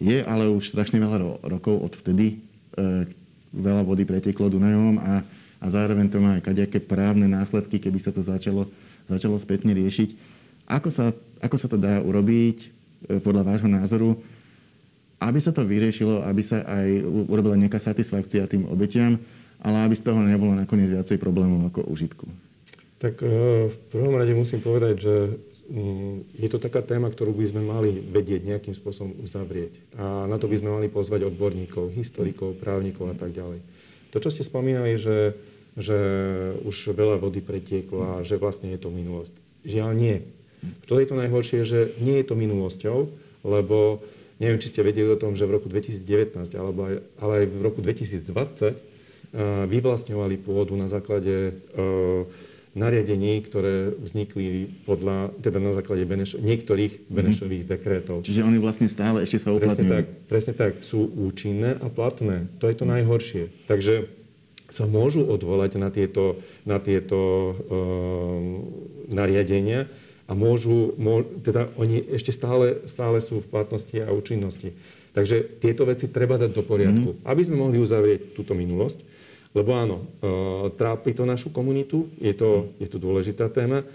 Je 0.00 0.24
ale 0.24 0.48
už 0.48 0.72
strašne 0.72 0.96
veľa 0.96 1.16
ro- 1.20 1.38
rokov 1.44 1.76
od 1.76 1.92
vtedy. 2.00 2.40
E, 2.74 3.06
veľa 3.52 3.82
vody 3.84 4.08
preteklo 4.08 4.48
Dunajom 4.48 4.96
a 5.04 5.20
a 5.60 5.66
zároveň 5.72 6.06
to 6.12 6.20
má 6.20 6.36
aj 6.36 6.44
kadejaké 6.44 6.78
právne 6.82 7.24
následky, 7.24 7.80
keby 7.80 7.98
sa 8.00 8.12
to 8.12 8.20
začalo, 8.20 8.68
začalo 9.08 9.40
spätne 9.40 9.72
riešiť. 9.72 10.16
Ako 10.66 10.90
sa, 10.90 11.14
ako 11.40 11.56
sa 11.56 11.68
to 11.70 11.78
dá 11.78 12.02
urobiť 12.02 12.58
e, 12.62 12.66
podľa 13.22 13.42
vášho 13.46 13.70
názoru, 13.70 14.18
aby 15.16 15.38
sa 15.40 15.54
to 15.54 15.64
vyriešilo, 15.64 16.26
aby 16.28 16.42
sa 16.44 16.60
aj 16.66 16.88
urobila 17.30 17.56
nejaká 17.56 17.80
satisfakcia 17.80 18.50
tým 18.50 18.68
obetiam, 18.68 19.16
ale 19.64 19.76
aby 19.88 19.94
z 19.96 20.04
toho 20.04 20.20
nebolo 20.20 20.52
nakoniec 20.52 20.92
viacej 20.92 21.16
problémov 21.16 21.72
ako 21.72 21.88
užitku? 21.88 22.28
Tak 23.00 23.20
e, 23.24 23.28
v 23.72 23.76
prvom 23.92 24.16
rade 24.16 24.32
musím 24.36 24.60
povedať, 24.60 24.94
že 25.00 25.14
mm, 25.68 26.40
je 26.40 26.48
to 26.48 26.58
taká 26.60 26.80
téma, 26.84 27.08
ktorú 27.08 27.32
by 27.36 27.46
sme 27.48 27.62
mali 27.64 27.96
vedieť 27.96 28.44
nejakým 28.44 28.74
spôsobom 28.76 29.20
uzavrieť. 29.20 29.76
A 29.96 30.24
na 30.28 30.36
to 30.36 30.48
by 30.48 30.56
sme 30.56 30.72
mali 30.72 30.88
pozvať 30.88 31.28
odborníkov, 31.28 31.92
historikov, 31.92 32.56
právnikov 32.56 33.12
a 33.12 33.16
tak 33.16 33.32
ďalej. 33.32 33.60
To, 34.14 34.18
čo 34.22 34.30
ste 34.30 34.46
spomínali, 34.46 34.98
že, 35.00 35.34
že 35.74 35.98
už 36.62 36.94
veľa 36.94 37.18
vody 37.18 37.42
pretieklo 37.42 38.00
a 38.00 38.12
že 38.22 38.38
vlastne 38.38 38.70
je 38.72 38.80
to 38.80 38.90
minulosť. 38.90 39.34
Žiaľ 39.66 39.90
nie. 39.94 40.16
To 40.86 40.98
je 40.98 41.06
to 41.06 41.14
najhoršie, 41.18 41.60
že 41.66 41.94
nie 42.00 42.18
je 42.22 42.26
to 42.26 42.34
minulosťou, 42.38 42.98
lebo 43.46 44.02
neviem, 44.42 44.60
či 44.60 44.72
ste 44.72 44.86
vedeli 44.86 45.08
o 45.08 45.20
tom, 45.20 45.36
že 45.36 45.46
v 45.46 45.60
roku 45.60 45.68
2019 45.68 46.36
alebo 46.56 46.80
aj, 46.88 46.94
ale 47.20 47.32
aj 47.42 47.46
v 47.50 47.60
roku 47.62 47.80
2020 47.80 48.26
uh, 48.32 49.68
vyvlastňovali 49.68 50.36
pôdu 50.40 50.74
na 50.74 50.88
základe 50.88 51.56
uh, 51.76 52.24
nariadení, 52.76 53.40
ktoré 53.40 53.96
vznikli 53.96 54.68
podľa, 54.84 55.32
teda 55.40 55.56
na 55.56 55.72
základe 55.72 56.04
Beneš, 56.04 56.36
niektorých 56.36 57.08
mhm. 57.08 57.10
Benešových 57.10 57.62
mm-hmm. 57.64 57.80
dekrétov. 57.80 58.16
Čiže 58.28 58.44
oni 58.44 58.60
vlastne 58.60 58.86
stále 58.92 59.24
ešte 59.24 59.40
sa 59.40 59.56
uplatňujú. 59.56 59.72
Presne 59.72 59.86
tak, 59.88 60.04
presne 60.28 60.54
tak, 60.54 60.72
sú 60.84 61.08
účinné 61.08 61.80
a 61.80 61.88
platné. 61.88 62.52
To 62.60 62.68
je 62.68 62.76
to 62.76 62.84
mm. 62.84 62.90
najhoršie. 63.00 63.42
Takže 63.64 64.12
sa 64.68 64.84
môžu 64.84 65.24
odvolať 65.24 65.78
na 65.80 65.88
tieto, 65.88 66.42
na 66.66 66.76
tieto 66.82 67.18
uh, 67.18 67.54
nariadenia 69.08 69.86
a 70.26 70.34
môžu, 70.34 70.90
mô, 70.98 71.22
teda 71.22 71.70
oni 71.78 72.02
ešte 72.02 72.34
stále, 72.34 72.82
stále 72.90 73.22
sú 73.22 73.38
v 73.38 73.46
platnosti 73.46 73.94
a 74.02 74.10
účinnosti. 74.10 74.74
Takže 75.14 75.62
tieto 75.62 75.86
veci 75.86 76.10
treba 76.10 76.36
dať 76.36 76.50
do 76.52 76.66
poriadku, 76.66 77.08
mm-hmm. 77.14 77.30
aby 77.30 77.40
sme 77.46 77.56
mohli 77.62 77.78
uzavrieť 77.80 78.36
túto 78.36 78.52
minulosť. 78.52 79.15
Lebo 79.56 79.72
áno, 79.72 80.04
uh, 80.04 80.68
trápi 80.76 81.16
to 81.16 81.24
našu 81.24 81.48
komunitu, 81.48 82.12
je 82.20 82.36
to, 82.36 82.76
je 82.76 82.84
to 82.92 83.00
dôležitá 83.00 83.48
téma. 83.48 83.88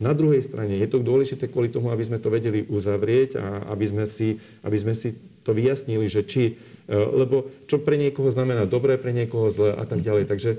Na 0.00 0.16
druhej 0.16 0.40
strane 0.40 0.80
je 0.80 0.88
to 0.88 1.04
dôležité 1.04 1.52
kvôli 1.52 1.68
tomu, 1.68 1.92
aby 1.92 2.00
sme 2.00 2.16
to 2.16 2.32
vedeli 2.32 2.64
uzavrieť 2.64 3.36
a 3.36 3.68
aby 3.76 3.84
sme 3.84 4.04
si, 4.08 4.40
aby 4.64 4.74
sme 4.80 4.96
si 4.96 5.14
to 5.44 5.52
vyjasnili, 5.52 6.08
že 6.08 6.24
či 6.24 6.56
E, 6.82 6.96
lebo 6.98 7.46
čo 7.70 7.78
pre 7.78 7.94
niekoho 7.94 8.26
znamená 8.26 8.66
dobré, 8.66 8.98
pre 8.98 9.14
niekoho 9.14 9.46
zlé 9.48 9.70
a 9.78 9.84
tak 9.86 10.02
ďalej. 10.02 10.26
Takže 10.26 10.50
e, 10.50 10.58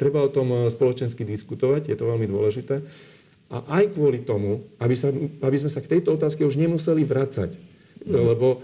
treba 0.00 0.24
o 0.24 0.32
tom 0.32 0.48
e, 0.50 0.58
spoločensky 0.72 1.20
diskutovať, 1.28 1.92
je 1.92 1.96
to 2.00 2.08
veľmi 2.08 2.24
dôležité. 2.24 2.80
A 3.50 3.82
aj 3.82 3.92
kvôli 3.92 4.24
tomu, 4.24 4.64
aby, 4.80 4.94
sa, 4.96 5.10
aby 5.14 5.56
sme 5.58 5.68
sa 5.68 5.82
k 5.84 5.98
tejto 5.98 6.16
otázke 6.16 6.46
už 6.46 6.56
nemuseli 6.56 7.02
vracať. 7.02 7.58
Lebo 8.06 8.62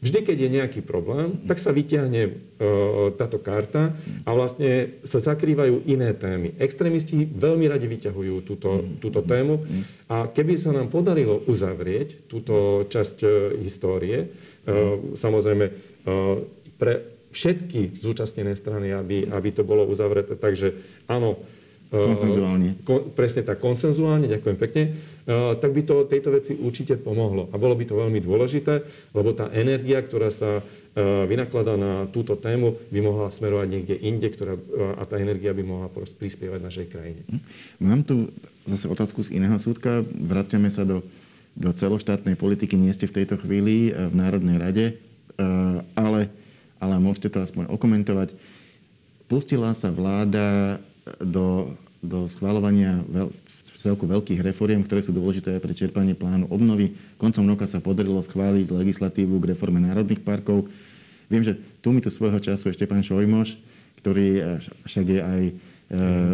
vždy, 0.00 0.18
keď 0.22 0.36
je 0.36 0.54
nejaký 0.60 0.80
problém, 0.84 1.40
tak 1.48 1.56
sa 1.56 1.72
vyťahne 1.72 2.22
e, 2.26 2.30
táto 3.16 3.40
karta 3.40 3.96
a 4.24 4.30
vlastne 4.36 5.00
sa 5.02 5.18
zakrývajú 5.18 5.88
iné 5.88 6.12
témy. 6.12 6.56
Extrémisti 6.60 7.24
veľmi 7.26 7.66
radi 7.68 7.88
vyťahujú 7.88 8.34
túto, 8.44 8.84
túto 9.00 9.20
tému 9.24 9.64
a 10.12 10.28
keby 10.28 10.54
sa 10.56 10.72
nám 10.72 10.92
podarilo 10.92 11.42
uzavrieť 11.48 12.28
túto 12.28 12.84
časť 12.86 13.16
e, 13.24 13.28
histórie, 13.64 14.18
e, 14.20 14.26
samozrejme 15.16 15.66
pre 16.78 17.16
všetky 17.34 18.00
zúčastnené 18.00 18.54
strany, 18.56 18.94
aby, 18.94 19.28
aby 19.28 19.48
to 19.52 19.66
bolo 19.66 19.84
uzavreté. 19.84 20.38
Takže 20.38 20.72
áno, 21.10 21.42
Konsenzuálne. 21.90 22.80
Kon, 22.82 23.14
presne 23.14 23.46
tak, 23.46 23.62
konsenzuálne, 23.62 24.26
ďakujem 24.26 24.58
pekne. 24.58 24.82
Uh, 25.26 25.58
tak 25.58 25.74
by 25.74 25.82
to 25.82 26.06
tejto 26.06 26.30
veci 26.34 26.52
určite 26.54 26.98
pomohlo. 26.98 27.50
A 27.50 27.58
bolo 27.58 27.74
by 27.74 27.84
to 27.86 27.98
veľmi 27.98 28.22
dôležité, 28.22 28.82
lebo 29.14 29.34
tá 29.34 29.50
energia, 29.54 30.02
ktorá 30.02 30.30
sa 30.30 30.62
uh, 30.62 31.26
vynakladá 31.26 31.74
na 31.74 32.06
túto 32.10 32.38
tému, 32.38 32.78
by 32.90 32.98
mohla 33.02 33.28
smerovať 33.30 33.66
niekde 33.66 33.94
inde, 33.98 34.28
ktorá, 34.30 34.54
uh, 34.54 34.98
a 34.98 35.06
tá 35.06 35.18
energia 35.18 35.50
by 35.54 35.62
mohla 35.66 35.88
prispievať 35.90 36.60
našej 36.62 36.86
krajine. 36.90 37.22
Hm. 37.26 37.42
Mám 37.82 38.00
tu 38.06 38.30
zase 38.66 38.86
otázku 38.86 39.22
z 39.26 39.34
iného 39.34 39.58
súdka. 39.58 40.02
Vraciame 40.06 40.70
sa 40.70 40.86
do, 40.86 41.02
do 41.54 41.70
celoštátnej 41.74 42.38
politiky. 42.38 42.78
Nie 42.78 42.94
ste 42.94 43.10
v 43.10 43.22
tejto 43.22 43.38
chvíli 43.38 43.90
v 43.90 44.14
Národnej 44.14 44.58
rade. 44.58 44.86
Eh, 45.36 45.78
ale, 45.92 46.32
ale 46.80 46.94
môžete 46.96 47.28
to 47.28 47.44
aspoň 47.44 47.68
okomentovať. 47.68 48.32
Pustila 49.28 49.76
sa 49.76 49.92
vláda 49.92 50.80
do, 51.22 51.76
do 52.02 52.26
schváľovania 52.26 53.02
veľ, 53.06 53.28
celku 53.86 54.10
veľkých 54.10 54.42
reforiem, 54.42 54.82
ktoré 54.82 55.06
sú 55.06 55.14
dôležité 55.14 55.62
pre 55.62 55.70
čerpanie 55.70 56.18
plánu 56.18 56.50
obnovy. 56.50 56.98
Koncom 57.22 57.46
roka 57.46 57.70
sa 57.70 57.78
podarilo 57.78 58.18
schváliť 58.18 58.66
legislatívu 58.66 59.38
k 59.38 59.54
reforme 59.54 59.78
národných 59.78 60.26
parkov. 60.26 60.66
Viem, 61.30 61.46
že 61.46 61.54
tu 61.78 61.94
mi 61.94 62.02
tu 62.02 62.10
svojho 62.10 62.42
času 62.42 62.74
ešte 62.74 62.90
pán 62.90 63.06
Šojmoš, 63.06 63.54
ktorý 64.02 64.58
však 64.86 65.06
je 65.06 65.20
aj 65.22 65.42
eh, 65.46 65.54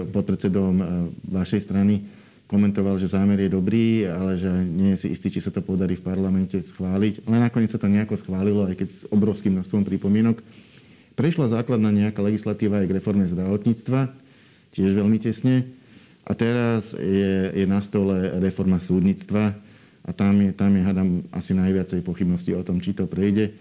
podpredsedom 0.09 0.75
eh, 0.81 0.87
vašej 1.29 1.61
strany, 1.69 2.09
komentoval, 2.49 3.01
že 3.01 3.09
zámer 3.09 3.41
je 3.41 3.51
dobrý, 3.53 4.05
ale 4.05 4.37
že 4.37 4.53
nie 4.53 4.93
je 4.93 5.09
si 5.09 5.09
istý, 5.17 5.33
či 5.33 5.41
sa 5.41 5.49
to 5.49 5.65
podarí 5.65 5.97
v 5.97 6.05
parlamente 6.05 6.57
schváliť. 6.61 7.25
Ale 7.25 7.41
nakoniec 7.41 7.73
sa 7.73 7.81
to 7.81 7.89
nejako 7.89 8.21
schválilo, 8.21 8.69
aj 8.69 8.77
keď 8.77 8.89
s 8.93 9.01
obrovským 9.09 9.57
množstvom 9.57 9.89
pripomienok. 9.89 10.45
Prešla 11.17 11.49
základná 11.49 11.89
nejaká 11.89 12.21
legislatíva 12.21 12.85
aj 12.85 12.89
k 12.93 12.97
reforme 13.01 13.25
zdravotníctva, 13.25 14.22
tiež 14.73 14.97
veľmi 14.97 15.21
tesne. 15.21 15.69
A 16.23 16.33
teraz 16.39 16.95
je, 16.95 17.51
je 17.53 17.67
na 17.67 17.83
stole 17.83 18.15
reforma 18.39 18.79
súdnictva 18.79 19.59
a 20.03 20.11
tam 20.11 20.39
je, 20.39 20.51
tam 20.55 20.71
je, 20.75 20.83
hádam, 20.83 21.09
asi 21.31 21.55
najviacej 21.55 22.03
pochybností 22.03 22.55
o 22.55 22.63
tom, 22.67 22.79
či 22.79 22.95
to 22.95 23.07
prejde. 23.07 23.55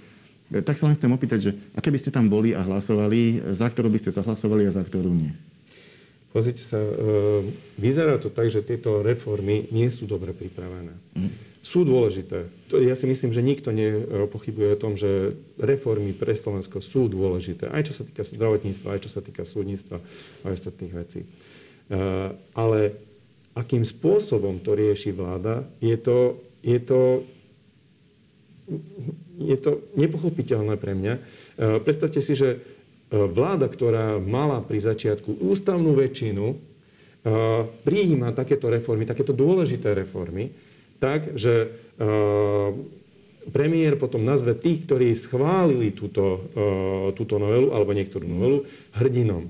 Tak 0.51 0.75
sa 0.75 0.89
len 0.89 0.97
chcem 0.99 1.09
opýtať, 1.09 1.39
že 1.39 1.51
aké 1.73 1.89
by 1.89 1.99
ste 2.01 2.11
tam 2.11 2.27
boli 2.27 2.51
a 2.51 2.61
hlasovali, 2.61 3.39
za 3.55 3.71
ktorú 3.71 3.87
by 3.87 3.99
ste 4.03 4.11
zahlasovali 4.11 4.67
a 4.67 4.75
za 4.75 4.83
ktorú 4.83 5.09
nie? 5.09 5.31
Pozrite 6.31 6.63
sa, 6.63 6.79
e, 6.79 6.95
vyzerá 7.75 8.15
to 8.15 8.31
tak, 8.31 8.47
že 8.47 8.63
tieto 8.63 9.03
reformy 9.03 9.67
nie 9.71 9.87
sú 9.91 10.07
dobre 10.07 10.31
pripravené. 10.31 10.95
Mm. 11.15 11.50
Sú 11.61 11.85
dôležité. 11.85 12.49
Ja 12.73 12.97
si 12.97 13.05
myslím, 13.05 13.29
že 13.29 13.45
nikto 13.45 13.69
nepochybuje 13.69 14.67
o 14.73 14.81
tom, 14.81 14.97
že 14.97 15.37
reformy 15.61 16.09
pre 16.09 16.33
Slovensko 16.33 16.81
sú 16.81 17.05
dôležité. 17.05 17.69
Aj 17.69 17.85
čo 17.85 17.93
sa 17.93 18.01
týka 18.01 18.25
zdravotníctva, 18.25 18.97
aj 18.97 19.01
čo 19.05 19.13
sa 19.13 19.21
týka 19.21 19.45
súdnictva 19.45 20.01
a 20.41 20.45
ostatných 20.49 20.93
vecí. 20.97 21.21
E, 21.21 21.27
ale 22.57 22.79
akým 23.53 23.85
spôsobom 23.85 24.57
to 24.65 24.73
rieši 24.73 25.13
vláda, 25.13 25.69
je 25.77 25.93
to, 26.01 26.41
je 26.65 26.81
to, 26.81 27.01
je 29.37 29.57
to 29.61 29.85
nepochopiteľné 29.93 30.81
pre 30.81 30.97
mňa. 30.97 31.13
E, 31.13 31.21
predstavte 31.85 32.25
si, 32.25 32.33
že 32.33 32.57
vláda, 33.11 33.67
ktorá 33.67 34.17
mala 34.17 34.63
pri 34.63 34.79
začiatku 34.81 35.45
ústavnú 35.45 35.93
väčšinu, 35.99 36.71
prijíma 37.85 38.33
takéto 38.33 38.71
reformy, 38.71 39.05
takéto 39.05 39.35
dôležité 39.35 39.93
reformy, 39.93 40.49
tak, 41.01 41.33
že 41.33 41.73
premiér 43.49 43.97
potom 43.97 44.21
nazve 44.21 44.53
tých, 44.53 44.85
ktorí 44.85 45.17
schválili 45.17 45.89
túto, 45.89 46.45
túto 47.17 47.41
novelu 47.41 47.73
alebo 47.73 47.97
niektorú 47.97 48.29
novelu 48.29 48.69
hrdinom. 48.93 49.49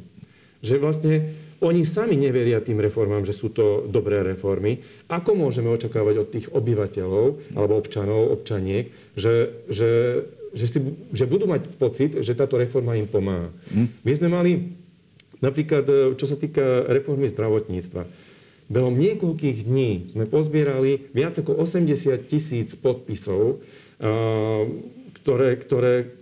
Že 0.63 0.75
vlastne 0.79 1.13
oni 1.61 1.85
sami 1.85 2.17
neveria 2.17 2.63
tým 2.63 2.81
reformám, 2.81 3.27
že 3.27 3.37
sú 3.37 3.53
to 3.53 3.85
dobré 3.85 4.23
reformy. 4.25 4.81
Ako 5.11 5.37
môžeme 5.37 5.69
očakávať 5.69 6.15
od 6.17 6.27
tých 6.31 6.47
obyvateľov 6.49 7.53
alebo 7.53 7.73
občanov, 7.77 8.33
občaniek, 8.33 8.89
že, 9.13 9.61
že 9.67 9.89
že, 10.51 10.67
si, 10.67 10.79
že 11.15 11.23
budú 11.23 11.47
mať 11.47 11.63
pocit, 11.79 12.11
že 12.19 12.35
táto 12.35 12.59
reforma 12.59 12.99
im 12.99 13.07
pomáha. 13.07 13.49
Hm. 13.71 13.87
My 14.03 14.11
sme 14.11 14.27
mali 14.27 14.51
napríklad, 15.39 15.85
e, 15.87 15.95
čo 16.19 16.27
sa 16.27 16.35
týka 16.35 16.91
reformy 16.91 17.31
zdravotníctva, 17.31 18.03
behom 18.71 18.95
niekoľkých 18.95 19.67
dní 19.67 20.07
sme 20.07 20.23
pozbierali 20.23 21.11
viac 21.11 21.35
ako 21.35 21.59
80 21.59 22.31
tisíc 22.31 22.71
podpisov, 22.79 23.59
ktoré, 25.19 25.59
ktoré 25.59 26.21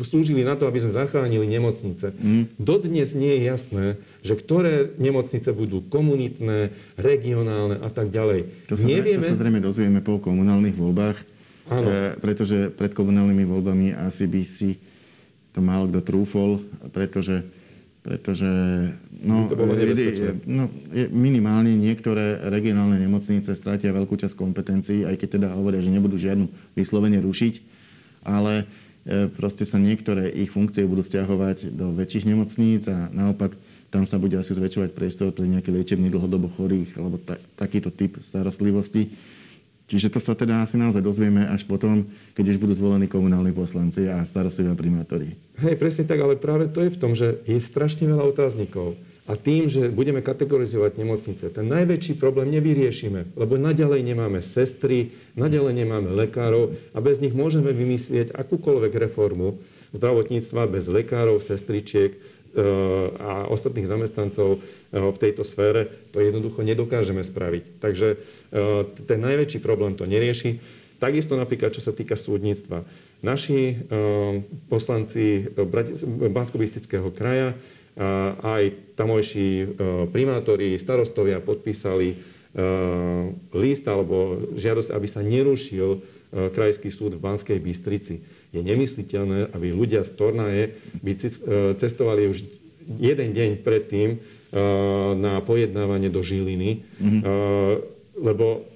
slúžili 0.00 0.42
na 0.42 0.56
to, 0.56 0.64
aby 0.64 0.80
sme 0.80 0.92
zachránili 0.92 1.44
nemocnice. 1.44 2.16
Mm. 2.16 2.50
Dodnes 2.56 3.12
nie 3.12 3.36
je 3.36 3.42
jasné, 3.44 3.84
že 4.24 4.34
ktoré 4.34 4.96
nemocnice 4.96 5.52
budú 5.52 5.84
komunitné, 5.84 6.72
regionálne 6.96 7.78
a 7.84 7.88
tak 7.92 8.08
ďalej. 8.08 8.48
To 8.72 8.80
sa, 8.80 8.86
Nevieme... 8.88 9.28
to 9.28 9.36
sa 9.36 9.40
zrejme 9.44 9.60
dozvieme 9.60 10.00
po 10.00 10.16
komunálnych 10.18 10.76
voľbách. 10.76 11.18
Áno. 11.68 11.88
E, 11.88 12.16
pretože 12.20 12.72
pred 12.72 12.92
komunálnymi 12.92 13.44
voľbami 13.44 13.86
asi 13.96 14.28
by 14.28 14.42
si 14.44 14.76
to 15.54 15.62
málo 15.62 15.86
kto 15.88 16.00
trúfol, 16.02 16.60
pretože, 16.90 17.46
pretože 18.04 18.44
no, 19.24 19.48
to 19.48 19.56
bolo 19.56 19.72
je, 19.80 20.36
no, 20.44 20.68
minimálne 21.08 21.72
niektoré 21.72 22.36
regionálne 22.52 23.00
nemocnice 23.00 23.56
stratia 23.56 23.96
veľkú 23.96 24.20
časť 24.20 24.36
kompetencií, 24.36 25.08
aj 25.08 25.16
keď 25.16 25.28
teda 25.40 25.48
hovoria, 25.56 25.80
že 25.80 25.88
nebudú 25.88 26.20
žiadnu 26.20 26.76
vyslovene 26.76 27.16
rušiť, 27.24 27.54
ale 28.28 28.68
e, 29.08 29.32
proste 29.32 29.64
sa 29.64 29.80
niektoré 29.80 30.28
ich 30.36 30.52
funkcie 30.52 30.84
budú 30.84 31.00
stiahovať 31.00 31.72
do 31.72 31.96
väčších 31.96 32.28
nemocníc 32.28 32.84
a 32.92 33.08
naopak 33.08 33.56
tam 33.88 34.04
sa 34.04 34.20
bude 34.20 34.36
asi 34.36 34.52
zväčšovať 34.52 34.92
priestor 34.92 35.32
pre 35.32 35.48
nejaké 35.48 35.72
liečebne 35.72 36.12
dlhodobo 36.12 36.52
chorých 36.60 37.00
alebo 37.00 37.16
ta, 37.16 37.40
takýto 37.56 37.88
typ 37.88 38.20
starostlivosti. 38.20 39.16
Čiže 39.84 40.16
to 40.16 40.18
sa 40.20 40.32
teda 40.32 40.64
asi 40.64 40.80
naozaj 40.80 41.04
dozvieme 41.04 41.44
až 41.44 41.68
potom, 41.68 42.08
keď 42.32 42.56
už 42.56 42.60
budú 42.60 42.72
zvolení 42.72 43.04
komunálni 43.04 43.52
poslanci 43.52 44.08
a 44.08 44.24
starostlivia 44.24 44.72
primátori. 44.72 45.36
Hej, 45.60 45.76
presne 45.76 46.08
tak, 46.08 46.24
ale 46.24 46.40
práve 46.40 46.72
to 46.72 46.80
je 46.80 46.94
v 46.94 47.00
tom, 47.00 47.12
že 47.12 47.44
je 47.44 47.60
strašne 47.60 48.08
veľa 48.08 48.24
otáznikov. 48.32 48.96
A 49.24 49.40
tým, 49.40 49.72
že 49.72 49.88
budeme 49.88 50.20
kategorizovať 50.20 51.00
nemocnice, 51.00 51.48
ten 51.48 51.64
najväčší 51.64 52.20
problém 52.20 52.52
nevyriešime, 52.52 53.32
lebo 53.36 53.56
naďalej 53.56 54.04
nemáme 54.04 54.44
sestry, 54.44 55.16
naďalej 55.32 55.80
nemáme 55.80 56.12
lekárov 56.12 56.76
a 56.92 56.98
bez 57.00 57.24
nich 57.24 57.32
môžeme 57.32 57.72
vymyslieť 57.72 58.36
akúkoľvek 58.36 58.92
reformu 59.08 59.56
zdravotníctva 59.94 60.66
bez 60.68 60.90
lekárov, 60.90 61.38
sestričiek, 61.38 62.18
a 63.18 63.50
ostatných 63.50 63.86
zamestnancov 63.86 64.58
eh, 64.58 64.98
v 64.98 65.16
tejto 65.18 65.42
sfére, 65.42 65.90
to 66.14 66.22
jednoducho 66.22 66.62
nedokážeme 66.62 67.20
spraviť. 67.20 67.82
Takže 67.82 68.08
eh, 68.14 68.18
ten 69.04 69.18
najväčší 69.20 69.58
problém 69.58 69.98
to 69.98 70.06
nerieši. 70.06 70.62
Takisto 71.02 71.34
napríklad, 71.34 71.74
čo 71.74 71.82
sa 71.82 71.92
týka 71.92 72.14
súdnictva. 72.14 72.86
Naši 73.20 73.60
eh, 73.74 73.76
poslanci 74.70 75.50
bansko 76.30 76.56
kraja 77.14 77.58
aj 78.42 78.74
tamojší 78.98 79.78
primátori, 80.10 80.74
starostovia 80.82 81.38
podpísali 81.38 82.18
list 83.54 83.86
alebo 83.86 84.50
žiadosť, 84.58 84.90
aby 84.90 85.06
sa 85.06 85.22
nerušil 85.22 86.02
krajský 86.34 86.90
súd 86.90 87.14
v 87.14 87.22
Banskej 87.22 87.62
Bystrici 87.62 88.18
je 88.54 88.62
nemysliteľné, 88.62 89.50
aby 89.50 89.74
ľudia 89.74 90.06
z 90.06 90.10
Tornaje 90.14 90.64
by 91.02 91.12
e, 91.12 91.20
cestovali 91.74 92.30
už 92.30 92.46
jeden 93.02 93.34
deň 93.34 93.50
predtým 93.66 94.08
e, 94.14 94.18
na 95.18 95.42
pojednávanie 95.42 96.08
do 96.08 96.22
Žiliny, 96.22 96.86
mm-hmm. 96.86 97.22
lebo 98.22 98.70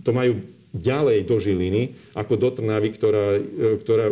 to 0.00 0.10
majú 0.16 0.40
ďalej 0.72 1.28
do 1.28 1.36
Žiliny 1.36 1.92
ako 2.16 2.40
do 2.40 2.48
Trnavy, 2.48 2.88
ktorá, 2.96 3.36
ktorá 3.84 4.08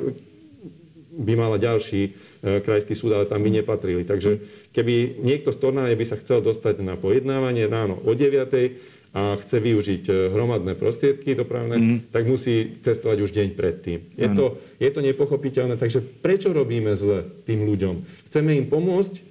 by 1.17 1.33
mala 1.33 1.57
ďalší 1.57 2.13
krajský 2.45 2.93
súd, 2.93 3.17
ale 3.17 3.25
tam 3.25 3.41
by 3.41 3.49
nepatrili. 3.49 4.05
Takže 4.05 4.39
keby 4.77 5.25
niekto 5.25 5.51
z 5.51 5.59
Tornáje 5.59 5.97
by 5.97 6.05
sa 6.05 6.21
chcel 6.21 6.45
dostať 6.45 6.85
na 6.85 7.01
pojednávanie 7.01 7.65
ráno 7.67 7.97
o 8.05 8.13
9 8.13 8.96
a 9.17 9.41
chce 9.41 9.57
využiť 9.65 10.03
e, 10.05 10.13
hromadné 10.29 10.77
prostriedky 10.77 11.33
dopravné, 11.33 11.81
mm. 11.81 11.99
tak 12.13 12.29
musí 12.29 12.77
cestovať 12.85 13.25
už 13.25 13.31
deň 13.33 13.49
predtým. 13.57 14.13
Je 14.13 14.29
to, 14.37 14.61
je 14.77 14.91
to 14.93 15.01
nepochopiteľné, 15.01 15.81
takže 15.81 16.05
prečo 16.21 16.53
robíme 16.53 16.93
zle 16.93 17.25
tým 17.49 17.65
ľuďom? 17.65 18.05
Chceme 18.29 18.53
im 18.61 18.69
pomôcť 18.69 19.25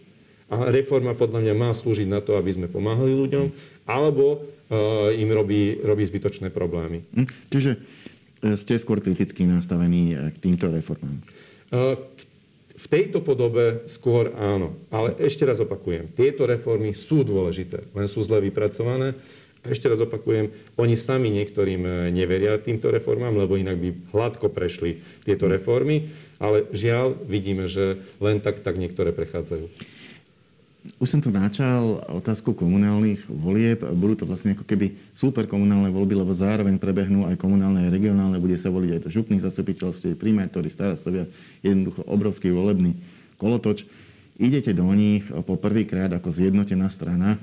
a 0.49 0.73
reforma 0.73 1.13
podľa 1.13 1.45
mňa 1.45 1.53
má 1.53 1.69
slúžiť 1.69 2.09
na 2.09 2.17
to, 2.17 2.33
aby 2.33 2.49
sme 2.49 2.65
pomáhali 2.65 3.13
ľuďom, 3.13 3.49
alebo 3.85 4.41
uh, 4.41 5.09
im 5.13 5.29
robí, 5.33 5.81
robí 5.81 6.05
zbytočné 6.05 6.49
problémy. 6.49 7.05
Mm. 7.13 7.29
Čiže 7.53 7.71
e, 7.77 7.79
ste 8.57 8.81
skôr 8.81 9.05
kriticky 9.05 9.45
nastavení 9.45 10.17
k 10.33 10.37
týmto 10.41 10.65
reformám? 10.69 11.21
Uh, 11.69 11.93
v 12.73 12.85
tejto 12.89 13.21
podobe 13.25 13.85
skôr 13.89 14.33
áno. 14.37 14.77
Ale 14.93 15.17
ešte 15.17 15.45
raz 15.45 15.57
opakujem, 15.61 16.09
tieto 16.13 16.45
reformy 16.45 16.93
sú 16.93 17.25
dôležité, 17.25 17.89
len 17.93 18.05
sú 18.05 18.21
zle 18.21 18.41
vypracované 18.45 19.17
ešte 19.69 19.89
raz 19.89 19.99
opakujem, 20.01 20.53
oni 20.77 20.95
sami 20.97 21.33
niektorým 21.33 21.81
e, 21.83 21.91
neveria 22.13 22.57
týmto 22.61 22.91
reformám, 22.93 23.33
lebo 23.33 23.57
inak 23.57 23.77
by 23.77 23.89
hladko 24.13 24.47
prešli 24.49 25.01
tieto 25.25 25.49
reformy, 25.49 26.13
ale 26.37 26.67
žiaľ 26.75 27.17
vidíme, 27.25 27.65
že 27.65 28.01
len 28.21 28.41
tak, 28.43 28.61
tak 28.61 28.77
niektoré 28.77 29.15
prechádzajú. 29.15 29.95
Už 31.01 31.09
som 31.09 31.17
tu 31.17 31.33
načal 31.33 32.05
otázku 32.13 32.53
komunálnych 32.53 33.25
volieb. 33.25 33.81
Budú 33.97 34.21
to 34.21 34.29
vlastne 34.29 34.53
ako 34.53 34.69
keby 34.69 34.93
super 35.17 35.49
komunálne 35.49 35.89
voľby, 35.89 36.13
lebo 36.13 36.29
zároveň 36.37 36.77
prebehnú 36.77 37.25
aj 37.25 37.41
komunálne 37.41 37.89
a 37.89 37.93
regionálne. 37.93 38.37
Bude 38.37 38.53
sa 38.61 38.69
voliť 38.69 38.89
aj 38.93 39.01
do 39.01 39.09
župných 39.09 39.41
zastupiteľstiev, 39.41 40.13
primátori, 40.13 40.69
starostovia. 40.69 41.25
Jednoducho 41.65 42.05
obrovský 42.05 42.53
volebný 42.53 42.93
kolotoč. 43.41 43.89
Idete 44.37 44.77
do 44.77 44.85
nich 44.93 45.25
po 45.25 45.57
prvýkrát 45.57 46.13
ako 46.13 46.29
zjednotená 46.29 46.85
strana. 46.93 47.41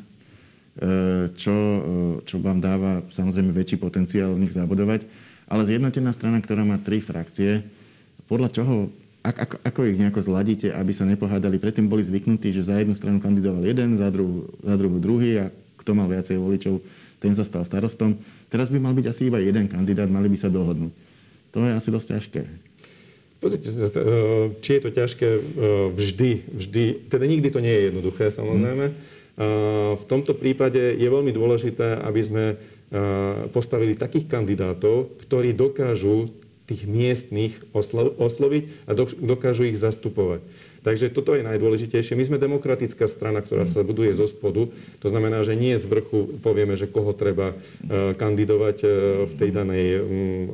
E, 0.72 1.28
čo, 1.36 1.52
e, 1.52 1.80
čo 2.24 2.40
vám 2.40 2.56
dáva 2.56 3.04
samozrejme 3.12 3.52
väčší 3.52 3.76
potenciál 3.76 4.32
v 4.32 4.48
nich 4.48 4.56
zabudovať. 4.56 5.04
Ale 5.44 5.68
zjednotená 5.68 6.16
strana, 6.16 6.40
ktorá 6.40 6.64
má 6.64 6.80
tri 6.80 7.04
frakcie, 7.04 7.60
podľa 8.24 8.48
čoho, 8.48 8.88
ako, 9.20 9.60
ako 9.60 9.80
ich 9.84 10.00
nejako 10.00 10.24
zladíte, 10.24 10.72
aby 10.72 10.96
sa 10.96 11.04
nepohádali? 11.04 11.60
Predtým 11.60 11.92
boli 11.92 12.00
zvyknutí, 12.00 12.56
že 12.56 12.64
za 12.64 12.80
jednu 12.80 12.96
stranu 12.96 13.20
kandidoval 13.20 13.68
jeden, 13.68 14.00
za 14.00 14.08
druhú, 14.08 14.48
za 14.64 14.74
druhú 14.80 14.96
druhý 14.96 15.44
a 15.44 15.46
kto 15.76 15.92
mal 15.92 16.08
viacej 16.08 16.40
voličov, 16.40 16.80
ten 17.20 17.36
sa 17.36 17.44
stal 17.44 17.68
starostom. 17.68 18.16
Teraz 18.48 18.72
by 18.72 18.80
mal 18.80 18.96
byť 18.96 19.12
asi 19.12 19.28
iba 19.28 19.44
jeden 19.44 19.68
kandidát, 19.68 20.08
mali 20.08 20.32
by 20.32 20.40
sa 20.40 20.48
dohodnúť. 20.48 20.92
To 21.52 21.68
je 21.68 21.72
asi 21.76 21.88
dosť 21.92 22.08
ťažké. 22.16 22.40
Pozrite 23.44 23.68
sa, 23.68 23.92
e, 23.92 24.56
či 24.64 24.80
je 24.80 24.82
to 24.88 24.88
ťažké 24.88 25.28
vždy, 25.92 26.30
vždy, 26.56 26.84
teda 27.12 27.28
nikdy 27.28 27.48
to 27.52 27.60
nie 27.60 27.74
je 27.76 27.82
jednoduché 27.92 28.32
samozrejme. 28.32 28.88
Hmm 28.88 29.20
v 29.36 30.04
tomto 30.08 30.36
prípade 30.36 30.96
je 30.96 31.08
veľmi 31.08 31.32
dôležité, 31.32 32.04
aby 32.04 32.20
sme 32.20 32.44
postavili 33.56 33.96
takých 33.96 34.28
kandidátov, 34.28 35.16
ktorí 35.24 35.56
dokážu 35.56 36.28
tých 36.68 36.84
miestnych 36.86 37.58
osloviť 38.20 38.86
a 38.86 38.92
dokážu 39.18 39.66
ich 39.66 39.80
zastupovať. 39.80 40.44
Takže 40.82 41.14
toto 41.14 41.38
je 41.38 41.46
najdôležitejšie. 41.46 42.18
My 42.18 42.26
sme 42.26 42.42
demokratická 42.42 43.06
strana, 43.06 43.38
ktorá 43.38 43.64
sa 43.70 43.86
buduje 43.86 44.10
zo 44.18 44.26
spodu. 44.26 44.66
To 45.00 45.06
znamená, 45.06 45.46
že 45.46 45.54
nie 45.54 45.78
z 45.78 45.86
vrchu 45.86 46.42
povieme, 46.42 46.74
že 46.74 46.90
koho 46.90 47.14
treba 47.14 47.54
kandidovať 48.18 48.76
v 49.30 49.32
tej 49.38 49.50
danej 49.54 49.86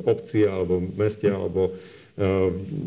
obci 0.05 0.45
alebo 0.45 0.79
meste 0.79 1.27
alebo 1.27 1.73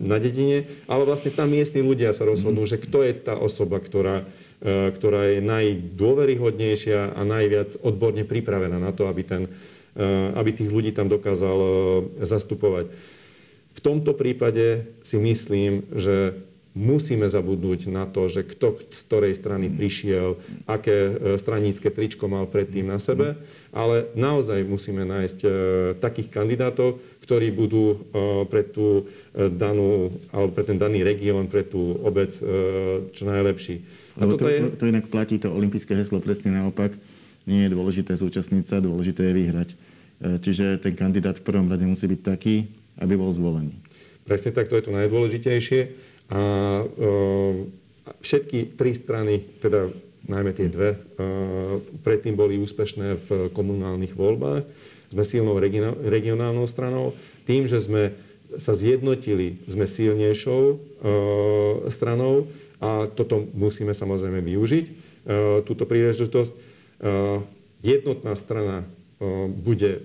na 0.03 0.21
dedine, 0.21 0.69
ale 0.85 1.09
vlastne 1.09 1.33
tam 1.33 1.49
miestni 1.49 1.81
ľudia 1.81 2.13
sa 2.13 2.29
rozhodnú, 2.29 2.69
že 2.69 2.77
kto 2.77 3.01
je 3.01 3.13
tá 3.17 3.35
osoba, 3.35 3.81
ktorá, 3.81 4.29
ktorá 4.63 5.35
je 5.35 5.41
najdôveryhodnejšia 5.43 7.19
a 7.19 7.23
najviac 7.27 7.83
odborne 7.83 8.23
pripravená 8.23 8.79
na 8.79 8.95
to, 8.95 9.11
aby, 9.11 9.27
ten, 9.27 9.51
aby 10.39 10.55
tých 10.55 10.71
ľudí 10.71 10.95
tam 10.95 11.11
dokázal 11.11 11.59
zastupovať. 12.23 12.95
V 13.73 13.81
tomto 13.83 14.15
prípade 14.15 14.87
si 15.03 15.19
myslím, 15.19 15.83
že 15.99 16.39
musíme 16.73 17.29
zabudnúť 17.29 17.93
na 17.93 18.09
to, 18.09 18.33
že 18.33 18.49
kto 18.49 18.81
z 18.89 19.01
ktorej 19.05 19.33
strany 19.37 19.69
prišiel, 19.69 20.41
aké 20.65 21.13
e, 21.13 21.13
stranícke 21.37 21.93
tričko 21.93 22.33
mal 22.33 22.49
predtým 22.49 22.89
na 22.89 22.97
sebe, 22.97 23.37
ale 23.73 24.09
naozaj 24.17 24.65
musíme 24.65 25.05
nájsť 25.05 25.39
e, 25.45 25.51
takých 26.01 26.33
kandidátov, 26.33 26.97
ktorí 27.21 27.53
budú 27.53 27.85
e, 27.93 27.97
pre 28.49 28.65
tú 28.65 29.05
danú, 29.37 30.17
alebo 30.33 30.51
pre 30.57 30.65
ten 30.65 30.81
daný 30.81 31.05
región, 31.05 31.45
pre 31.49 31.65
tú 31.65 32.01
obec 32.03 32.33
čo 33.13 33.23
najlepší. 33.25 34.02
Lebo 34.17 34.37
to, 34.37 34.49
je... 34.49 34.75
to 34.77 34.85
inak 34.89 35.09
platí 35.09 35.41
to 35.41 35.49
olympijské 35.49 35.97
heslo 35.97 36.21
presne 36.21 36.53
naopak. 36.53 36.97
Nie 37.43 37.67
je 37.67 37.75
dôležité 37.75 38.15
zúčastniť 38.15 38.65
sa, 38.71 38.79
dôležité 38.79 39.27
je 39.27 39.35
vyhrať. 39.35 39.69
Čiže 40.23 40.79
ten 40.79 40.95
kandidát 40.95 41.35
v 41.35 41.47
prvom 41.47 41.67
rade 41.67 41.83
musí 41.83 42.07
byť 42.07 42.21
taký, 42.23 42.71
aby 43.03 43.19
bol 43.19 43.35
zvolený. 43.35 43.75
Presne 44.23 44.55
tak, 44.55 44.71
to 44.71 44.79
je 44.79 44.87
to 44.87 44.95
najdôležitejšie. 44.95 45.81
A 46.31 46.43
všetky 48.23 48.79
tri 48.79 48.95
strany, 48.95 49.43
teda 49.59 49.91
najmä 50.31 50.55
tie 50.55 50.71
dve, 50.71 51.03
predtým 52.07 52.39
boli 52.39 52.63
úspešné 52.63 53.19
v 53.27 53.29
komunálnych 53.51 54.15
voľbách. 54.15 54.63
Sme 55.11 55.27
silnou 55.27 55.59
regionálnou 56.07 56.71
stranou. 56.71 57.19
Tým, 57.43 57.67
že 57.67 57.83
sme 57.83 58.15
sa 58.55 58.79
zjednotili, 58.79 59.59
sme 59.67 59.91
silnejšou 59.91 60.79
stranou 61.91 62.47
a 62.83 63.07
toto 63.07 63.47
musíme 63.55 63.95
samozrejme 63.95 64.43
využiť, 64.43 64.85
túto 65.63 65.87
príležitosť. 65.87 66.53
Jednotná 67.79 68.35
strana 68.35 68.83
bude 69.47 70.03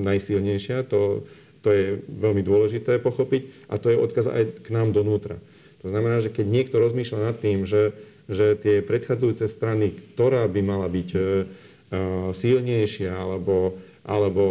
najsilnejšia, 0.00 0.88
to, 0.88 1.28
to 1.60 1.68
je 1.68 1.84
veľmi 2.08 2.40
dôležité 2.40 2.96
pochopiť 2.96 3.68
a 3.68 3.76
to 3.76 3.92
je 3.92 4.00
odkaz 4.00 4.32
aj 4.32 4.64
k 4.64 4.68
nám 4.72 4.96
donútra. 4.96 5.36
To 5.84 5.92
znamená, 5.92 6.24
že 6.24 6.32
keď 6.32 6.46
niekto 6.48 6.80
rozmýšľa 6.80 7.20
nad 7.20 7.36
tým, 7.36 7.68
že, 7.68 7.92
že 8.24 8.56
tie 8.56 8.80
predchádzajúce 8.80 9.44
strany, 9.52 9.92
ktorá 10.16 10.48
by 10.48 10.60
mala 10.64 10.88
byť 10.88 11.08
e, 11.12 11.20
e, 11.20 11.24
silnejšia 12.32 13.12
alebo, 13.12 13.76
alebo 14.04 14.44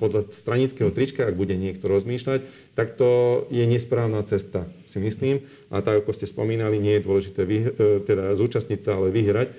podľa 0.00 0.32
stranického 0.32 0.88
trička, 0.88 1.28
ak 1.28 1.36
bude 1.36 1.52
niekto 1.52 1.92
rozmýšľať, 1.92 2.72
tak 2.72 2.96
to 2.96 3.44
je 3.52 3.68
nesprávna 3.68 4.24
cesta, 4.24 4.64
si 4.88 4.96
myslím. 4.96 5.44
A 5.68 5.84
tak, 5.84 6.02
ako 6.02 6.16
ste 6.16 6.24
spomínali, 6.24 6.80
nie 6.80 6.96
je 6.96 7.04
dôležité 7.04 7.44
vy, 7.44 7.58
e, 7.60 7.70
teda 8.02 8.32
zúčastniť 8.32 8.80
sa, 8.80 8.96
ale 8.96 9.12
vyhrať. 9.12 9.52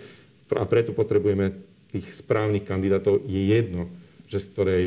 A 0.57 0.65
preto 0.65 0.97
potrebujeme 0.97 1.53
tých 1.93 2.09
správnych 2.09 2.65
kandidátov. 2.65 3.21
Je 3.29 3.53
jedno, 3.53 3.85
že 4.25 4.41
z 4.41 4.45
ktorej, 4.49 4.83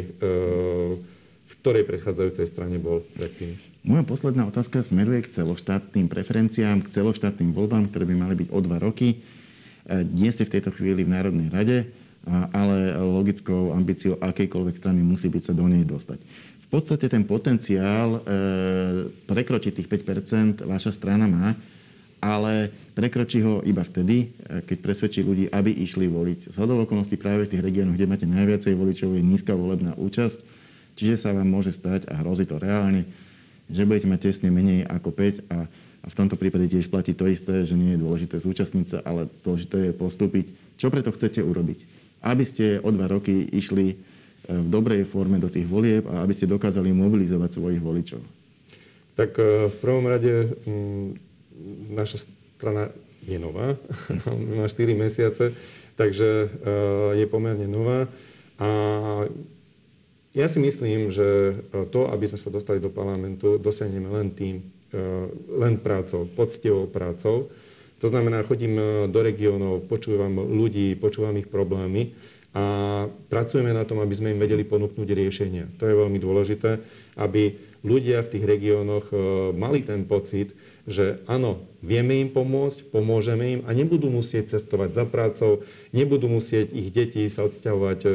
v 1.43 1.53
ktorej 1.63 1.83
predchádzajúcej 1.87 2.47
strane 2.47 2.79
bol 2.79 3.03
predtým. 3.19 3.59
Moja 3.83 4.07
posledná 4.07 4.47
otázka 4.47 4.87
smeruje 4.87 5.27
k 5.27 5.43
celoštátnym 5.43 6.07
preferenciám, 6.07 6.87
k 6.87 6.93
celoštátnym 6.95 7.51
voľbám, 7.51 7.91
ktoré 7.91 8.07
by 8.07 8.15
mali 8.15 8.35
byť 8.39 8.49
o 8.55 8.59
dva 8.63 8.79
roky. 8.79 9.19
E, 9.19 10.07
nie 10.07 10.31
ste 10.31 10.47
v 10.47 10.55
tejto 10.59 10.71
chvíli 10.71 11.03
v 11.03 11.11
Národnej 11.11 11.51
rade, 11.51 11.91
ale 12.29 12.95
logickou 13.03 13.75
ambíciou 13.75 14.15
akejkoľvek 14.23 14.77
strany 14.79 15.03
musí 15.03 15.27
byť 15.27 15.43
sa 15.51 15.53
do 15.55 15.67
nej 15.67 15.83
dostať. 15.83 16.23
V 16.63 16.67
podstate 16.71 17.11
ten 17.11 17.27
potenciál 17.27 18.17
e, 18.17 18.21
prekročiť 19.29 19.73
tých 19.77 19.89
5% 19.91 20.65
vaša 20.65 20.95
strana 20.95 21.29
má, 21.29 21.53
ale 22.23 22.71
prekročí 22.95 23.43
ho 23.43 23.61
iba 23.67 23.83
vtedy, 23.83 24.31
e, 24.31 24.63
keď 24.63 24.79
presvedčí 24.81 25.21
ľudí, 25.27 25.51
aby 25.51 25.75
išli 25.75 26.07
voliť. 26.07 26.55
Z 26.55 26.63
okolností 26.63 27.19
práve 27.19 27.45
v 27.45 27.53
tých 27.53 27.65
regiónoch, 27.67 27.99
kde 27.99 28.09
máte 28.09 28.27
najviacej 28.31 28.73
voličov, 28.79 29.19
je 29.19 29.23
nízka 29.27 29.53
volebná 29.53 29.99
účasť, 29.99 30.39
čiže 30.95 31.29
sa 31.29 31.35
vám 31.35 31.51
môže 31.51 31.75
stať, 31.75 32.07
a 32.09 32.23
hrozí 32.23 32.47
to 32.47 32.57
reálne, 32.57 33.05
že 33.67 33.83
budete 33.85 34.07
mať 34.07 34.21
tesne 34.31 34.49
menej 34.55 34.87
ako 34.87 35.11
5 35.13 35.51
a, 35.51 35.67
a 36.03 36.07
v 36.09 36.15
tomto 36.17 36.39
prípade 36.39 36.71
tiež 36.71 36.89
platí 36.89 37.13
to 37.13 37.27
isté, 37.27 37.67
že 37.67 37.75
nie 37.75 37.99
je 37.99 38.03
dôležité 38.03 38.39
zúčastniť 38.39 38.87
sa, 38.87 38.99
ale 39.03 39.27
dôležité 39.43 39.91
je 39.91 39.93
postúpiť. 39.93 40.47
Čo 40.81 40.89
preto 40.89 41.13
chcete 41.13 41.43
urobiť? 41.43 42.02
Aby 42.23 42.45
ste 42.47 42.79
o 42.79 42.89
dva 42.95 43.11
roky 43.11 43.51
išli 43.51 43.87
e, 43.91 43.97
v 44.47 44.67
dobrej 44.71 45.11
forme 45.11 45.43
do 45.43 45.51
tých 45.51 45.67
volieb 45.67 46.07
a 46.07 46.23
aby 46.23 46.31
ste 46.31 46.47
dokázali 46.47 46.95
mobilizovať 46.95 47.59
svojich 47.59 47.83
voličov. 47.83 48.23
Tak 49.19 49.31
e, 49.37 49.69
v 49.69 49.77
prvom 49.83 50.07
rade 50.07 50.55
mm, 50.63 51.09
naša 51.99 52.31
strana 52.57 52.95
je 53.27 53.39
nová, 53.43 53.75
má 54.59 54.67
4 54.71 54.95
mesiace, 54.95 55.51
takže 55.99 56.47
e, 56.47 56.49
je 57.19 57.27
pomerne 57.27 57.67
nová. 57.67 58.07
A 58.63 58.69
ja 60.33 60.47
si 60.47 60.63
myslím, 60.63 61.13
že 61.13 61.61
to, 61.93 62.09
aby 62.09 62.25
sme 62.25 62.41
sa 62.41 62.49
dostali 62.49 62.81
do 62.81 62.89
parlamentu, 62.89 63.61
dosiahneme 63.61 64.09
len 64.09 64.33
tým, 64.33 64.65
len 65.51 65.77
prácou, 65.77 66.25
poctivou 66.25 66.89
prácou. 66.89 67.53
To 68.03 68.11
znamená, 68.11 68.43
chodím 68.43 68.75
e, 68.77 68.83
do 69.07 69.23
regiónov, 69.23 69.87
počúvam 69.87 70.43
ľudí, 70.43 70.99
počúvam 70.99 71.39
ich 71.39 71.47
problémy 71.47 72.11
a 72.53 72.65
pracujeme 73.31 73.73
na 73.73 73.87
tom, 73.87 74.03
aby 74.03 74.13
sme 74.13 74.35
im 74.35 74.43
vedeli 74.43 74.67
ponúknuť 74.67 75.09
riešenia. 75.09 75.71
To 75.81 75.89
je 75.89 75.95
veľmi 75.97 76.19
dôležité, 76.21 76.83
aby 77.17 77.57
ľudia 77.81 78.21
v 78.27 78.31
tých 78.37 78.45
regiónoch 78.45 79.09
mali 79.57 79.81
ten 79.81 80.05
pocit, 80.05 80.53
že 80.83 81.23
áno, 81.31 81.63
vieme 81.79 82.19
im 82.19 82.27
pomôcť, 82.27 82.91
pomôžeme 82.91 83.45
im 83.59 83.61
a 83.67 83.71
nebudú 83.71 84.11
musieť 84.11 84.59
cestovať 84.59 84.91
za 84.91 85.05
prácou, 85.07 85.63
nebudú 85.95 86.27
musieť 86.27 86.75
ich 86.75 86.91
deti 86.91 87.23
sa 87.31 87.47
odsťahovať 87.47 88.01
e, 88.03 88.09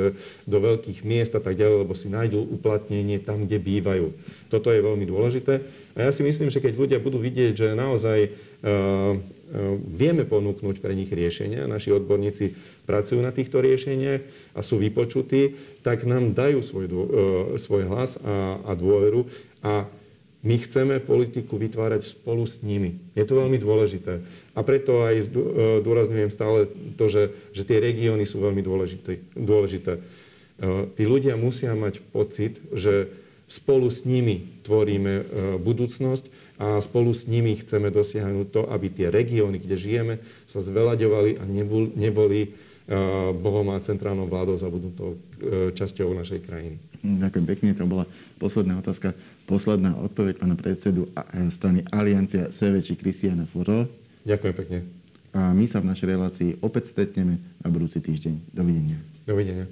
do 0.44 0.58
veľkých 0.60 1.00
miest 1.08 1.32
a 1.36 1.42
tak 1.44 1.56
ďalej, 1.56 1.88
lebo 1.88 1.96
si 1.96 2.12
nájdú 2.12 2.44
uplatnenie 2.44 3.24
tam, 3.24 3.48
kde 3.48 3.64
bývajú. 3.64 4.08
Toto 4.52 4.68
je 4.68 4.84
veľmi 4.84 5.08
dôležité. 5.08 5.64
A 5.96 6.08
ja 6.08 6.12
si 6.12 6.28
myslím, 6.28 6.52
že 6.52 6.60
keď 6.60 6.76
ľudia 6.76 7.00
budú 7.00 7.24
vidieť, 7.24 7.56
že 7.56 7.68
naozaj 7.72 8.20
uh, 8.28 8.30
uh, 8.30 9.16
vieme 9.88 10.28
ponúknuť 10.28 10.84
pre 10.84 10.92
nich 10.92 11.10
riešenia, 11.10 11.72
naši 11.72 11.96
odborníci 11.96 12.54
pracujú 12.84 13.24
na 13.24 13.32
týchto 13.32 13.64
riešeniach 13.64 14.54
a 14.54 14.60
sú 14.60 14.78
vypočutí, 14.78 15.58
tak 15.82 16.04
nám 16.04 16.36
dajú 16.36 16.62
svoj, 16.62 16.86
svoj 17.58 17.84
hlas 17.90 18.20
a, 18.22 18.62
a 18.62 18.72
dôveru 18.78 19.26
a 19.66 19.90
my 20.46 20.56
chceme 20.62 21.02
politiku 21.02 21.58
vytvárať 21.58 22.14
spolu 22.14 22.46
s 22.46 22.62
nimi. 22.62 23.02
Je 23.18 23.26
to 23.26 23.42
veľmi 23.42 23.58
dôležité. 23.58 24.22
A 24.54 24.62
preto 24.62 25.02
aj 25.02 25.16
e, 25.18 25.26
dôrazňujem 25.82 26.30
stále 26.30 26.70
to, 26.94 27.10
že, 27.10 27.34
že 27.52 27.66
tie 27.66 27.82
regióny 27.82 28.24
sú 28.24 28.46
veľmi 28.46 28.62
dôležité. 28.62 29.34
dôležité. 29.34 29.98
E, 29.98 30.02
tí 30.94 31.04
ľudia 31.10 31.34
musia 31.36 31.74
mať 31.74 32.06
pocit, 32.14 32.62
že 32.70 33.10
spolu 33.50 33.90
s 33.90 34.06
nimi 34.06 34.62
tvoríme 34.62 35.14
e, 35.18 35.24
budúcnosť 35.58 36.30
a 36.62 36.82
spolu 36.86 37.18
s 37.18 37.26
nimi 37.26 37.58
chceme 37.58 37.90
dosiahnuť 37.90 38.48
to, 38.54 38.62
aby 38.70 38.88
tie 38.94 39.08
regióny, 39.10 39.58
kde 39.58 39.76
žijeme, 39.78 40.14
sa 40.46 40.62
zveľaďovali 40.62 41.42
a 41.42 41.44
neboli 41.98 42.54
Bohom 43.44 43.68
a 43.76 43.84
centrálnou 43.84 44.32
vládou 44.32 44.56
zabudnutou 44.56 45.20
časťou 45.76 46.16
našej 46.16 46.40
krajiny. 46.48 46.80
Ďakujem 47.04 47.46
pekne, 47.46 47.70
to 47.76 47.84
bola 47.84 48.08
posledná 48.40 48.80
otázka. 48.80 49.12
Posledná 49.44 49.92
odpoveď 50.00 50.40
pána 50.40 50.56
predsedu 50.56 51.12
strany 51.52 51.84
Aliancia 51.92 52.48
Seveči 52.48 52.96
Kristiana 52.96 53.44
Furo. 53.44 53.92
Ďakujem 54.24 54.56
pekne. 54.56 54.78
A 55.36 55.52
my 55.52 55.68
sa 55.68 55.84
v 55.84 55.92
našej 55.92 56.08
relácii 56.08 56.50
opäť 56.64 56.96
stretneme 56.96 57.44
na 57.60 57.68
budúci 57.68 58.00
týždeň. 58.00 58.56
Dovidenia. 58.56 58.98
Dovidenia. 59.28 59.68